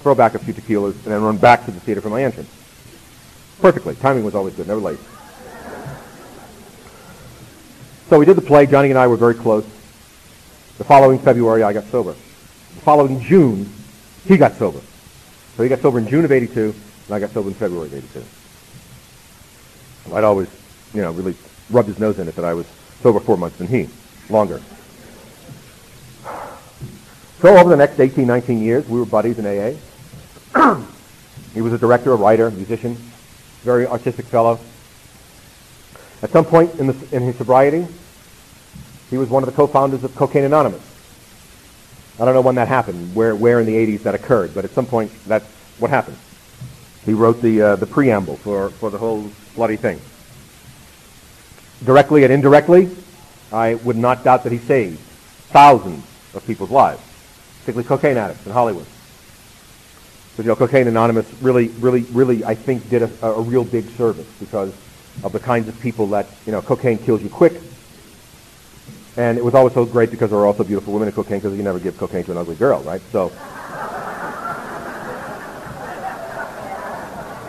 [0.01, 2.49] throw back a few tequilas, and then run back to the theater for my entrance.
[3.61, 3.95] Perfectly.
[3.95, 4.99] Timing was always good, never late.
[8.09, 8.65] So we did the play.
[8.65, 9.65] Johnny and I were very close.
[10.77, 12.13] The following February, I got sober.
[12.13, 13.69] The following June,
[14.25, 14.81] he got sober.
[15.55, 16.73] So he got sober in June of 82,
[17.07, 18.23] and I got sober in February of 82.
[20.15, 20.47] I'd always,
[20.93, 21.35] you know, really
[21.69, 22.65] rubbed his nose in it that I was
[23.01, 23.89] sober four months than he,
[24.29, 24.61] longer.
[27.41, 29.75] So over the next 18, 19 years, we were buddies in AA.
[31.53, 32.95] he was a director, a writer, musician,
[33.63, 34.59] very artistic fellow.
[36.21, 37.87] At some point in, the, in his sobriety,
[39.09, 40.88] he was one of the co-founders of Cocaine Anonymous.
[42.19, 44.71] I don't know when that happened, where, where in the 80s that occurred, but at
[44.71, 45.45] some point that's
[45.79, 46.17] what happened.
[47.05, 50.01] He wrote the, uh, the preamble for, for the whole bloody thing.
[51.85, 52.89] Directly and indirectly,
[53.53, 54.99] I would not doubt that he saved
[55.49, 56.03] thousands
[56.33, 57.01] of people's lives,
[57.61, 58.85] particularly cocaine addicts in Hollywood.
[60.35, 63.89] But you know, Cocaine Anonymous really, really, really, I think, did a, a real big
[63.89, 64.73] service because
[65.23, 67.59] of the kinds of people that, you know, cocaine kills you quick.
[69.17, 71.57] And it was always so great because there were also beautiful women in cocaine because
[71.57, 73.01] you never give cocaine to an ugly girl, right?
[73.11, 73.31] So,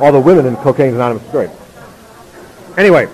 [0.01, 1.51] all the women in Cocaine Anonymous is great.
[2.79, 3.07] Anyway,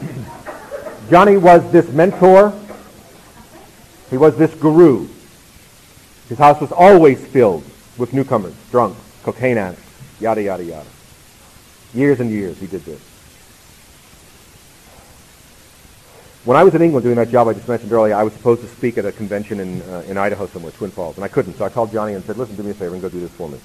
[1.10, 2.54] Johnny was this mentor.
[4.08, 5.06] He was this guru.
[6.30, 7.64] His house was always filled
[7.98, 9.84] with newcomers, drunk, cocaine addicts,
[10.20, 10.88] yada, yada, yada.
[11.92, 13.00] Years and years he did this.
[16.46, 18.62] When I was in England doing that job I just mentioned earlier, I was supposed
[18.62, 21.54] to speak at a convention in, uh, in Idaho somewhere, Twin Falls, and I couldn't.
[21.54, 23.32] So I called Johnny and said, listen, do me a favor and go do this
[23.32, 23.58] for me.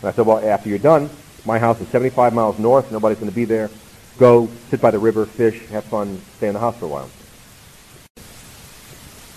[0.00, 1.08] And I said, well, after you're done,
[1.46, 2.90] my house is 75 miles north.
[2.90, 3.70] Nobody's going to be there.
[4.18, 7.08] Go sit by the river, fish, have fun, stay in the house for a while.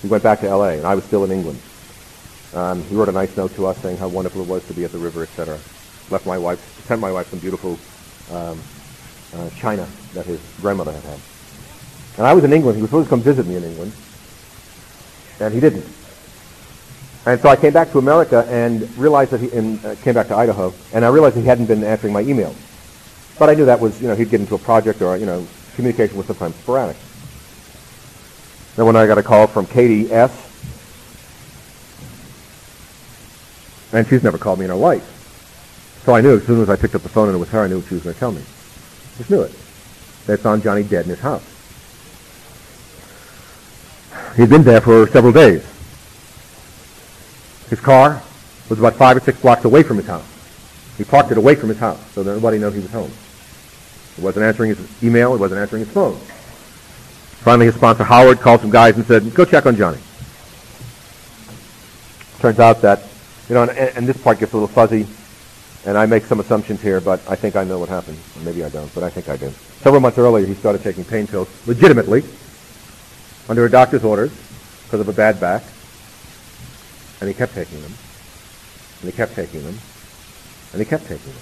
[0.02, 1.62] He went back to L.A., and I was still in England.
[2.56, 4.86] Um, he wrote a nice note to us saying how wonderful it was to be
[4.86, 5.60] at the river, etc.
[6.10, 7.78] Left my wife, sent my wife some beautiful
[8.36, 8.60] um,
[9.36, 11.20] uh, china that his grandmother had had.
[12.18, 12.76] And I was in England.
[12.76, 13.94] He was supposed to come visit me in England,
[15.40, 15.86] and he didn't.
[17.26, 20.28] And so I came back to America and realized that he and, uh, came back
[20.28, 22.56] to Idaho, and I realized he hadn't been answering my emails.
[23.38, 25.46] But I knew that was, you know, he'd get into a project or, you know,
[25.76, 26.98] communication was sometimes sporadic.
[28.76, 30.32] Then when I got a call from Katie S.,
[33.94, 35.04] and she's never called me in her life.
[36.06, 37.62] So I knew as soon as I picked up the phone and it was her,
[37.64, 38.42] I knew what she was going to tell me.
[39.18, 39.52] Just knew it.
[40.26, 41.44] They found Johnny dead in his house.
[44.36, 45.62] He'd been there for several days.
[47.70, 48.22] His car
[48.70, 50.26] was about five or six blocks away from his house.
[50.98, 53.12] He parked it away from his house so that nobody knew he was home.
[54.16, 55.34] He wasn't answering his email.
[55.34, 56.16] He wasn't answering his phone.
[57.44, 59.98] Finally, his sponsor, Howard, called some guys and said, go check on Johnny.
[62.40, 63.04] Turns out that,
[63.50, 65.08] you know, and, and this part gets a little fuzzy,
[65.86, 68.18] and I make some assumptions here, but I think I know what happened.
[68.44, 69.50] Maybe I don't, but I think I do.
[69.80, 72.24] Several months earlier, he started taking pain pills, legitimately,
[73.52, 74.32] under a doctor's orders,
[74.86, 75.62] because of a bad back.
[77.20, 77.92] And he kept taking them.
[79.02, 79.78] And he kept taking them.
[80.72, 81.42] And he kept taking them.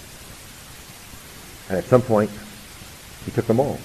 [1.70, 2.32] And at some point,
[3.26, 3.80] he took them all.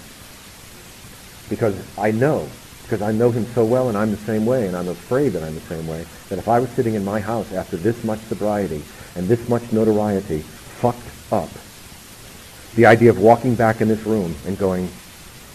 [1.50, 2.48] Because I know,
[2.84, 5.42] because I know him so well and I'm the same way and I'm afraid that
[5.42, 8.20] I'm the same way, that if I was sitting in my house after this much
[8.20, 8.82] sobriety
[9.16, 10.96] and this much notoriety, fucked
[11.30, 11.50] up,
[12.74, 14.88] the idea of walking back in this room and going,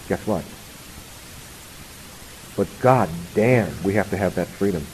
[0.07, 0.45] guess what?
[2.59, 4.85] But god damn, we have to have that freedom.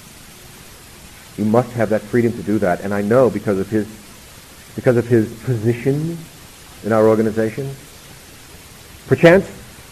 [1.35, 2.81] You must have that freedom to do that.
[2.81, 3.87] And I know because of his,
[4.75, 6.15] because of his position
[6.83, 7.73] in our organization,
[9.07, 9.49] perchance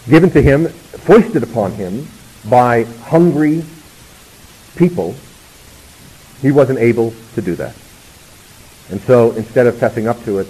[0.07, 2.07] given to him, foisted upon him
[2.47, 3.65] by hungry
[4.75, 5.15] people,
[6.43, 7.75] he wasn't able to do that.
[8.91, 10.47] And so instead of fessing up to it,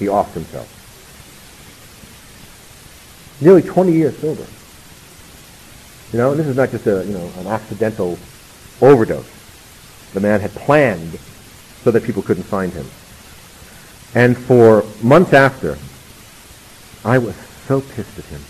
[0.00, 0.66] he offed himself.
[3.40, 4.46] Nearly 20 years sober.
[6.12, 8.18] You know, this is not just a, you know, an accidental
[8.80, 9.28] overdose.
[10.14, 11.18] The man had planned
[11.82, 12.86] so that people couldn't find him.
[14.14, 15.76] And for months after,
[17.04, 17.36] I was
[17.66, 18.40] so pissed at him.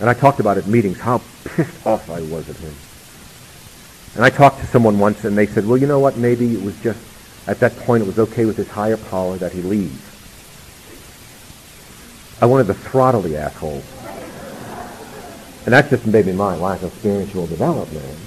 [0.00, 2.74] And I talked about it at meetings how pissed off I was at him.
[4.14, 6.62] And I talked to someone once and they said, well, you know what, maybe it
[6.62, 7.00] was just,
[7.48, 10.00] at that point it was okay with his higher power that he leave.
[12.40, 13.82] I wanted to throttle the asshole.
[15.64, 18.18] And that's just maybe my lack of spiritual development.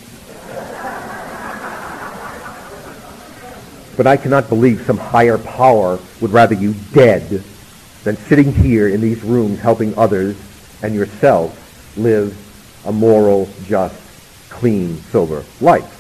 [3.98, 7.44] But I cannot believe some higher power would rather you dead
[8.04, 10.38] than sitting here in these rooms helping others
[10.82, 12.38] and yourself live
[12.86, 14.00] a moral, just,
[14.50, 15.92] clean, sober life.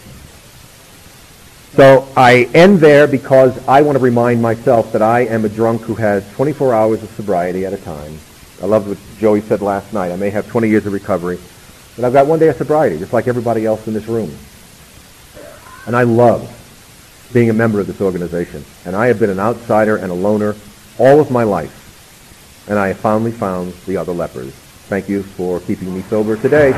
[1.75, 5.81] So I end there because I want to remind myself that I am a drunk
[5.81, 8.17] who has 24 hours of sobriety at a time.
[8.61, 10.11] I loved what Joey said last night.
[10.11, 11.39] I may have 20 years of recovery,
[11.95, 14.33] but I've got one day of sobriety, just like everybody else in this room.
[15.85, 16.51] And I love
[17.33, 18.63] being a member of this organization.
[18.85, 20.55] And I have been an outsider and a loner
[20.97, 22.65] all of my life.
[22.69, 24.53] And I have finally found the other lepers.
[24.87, 26.71] Thank you for keeping me sober today.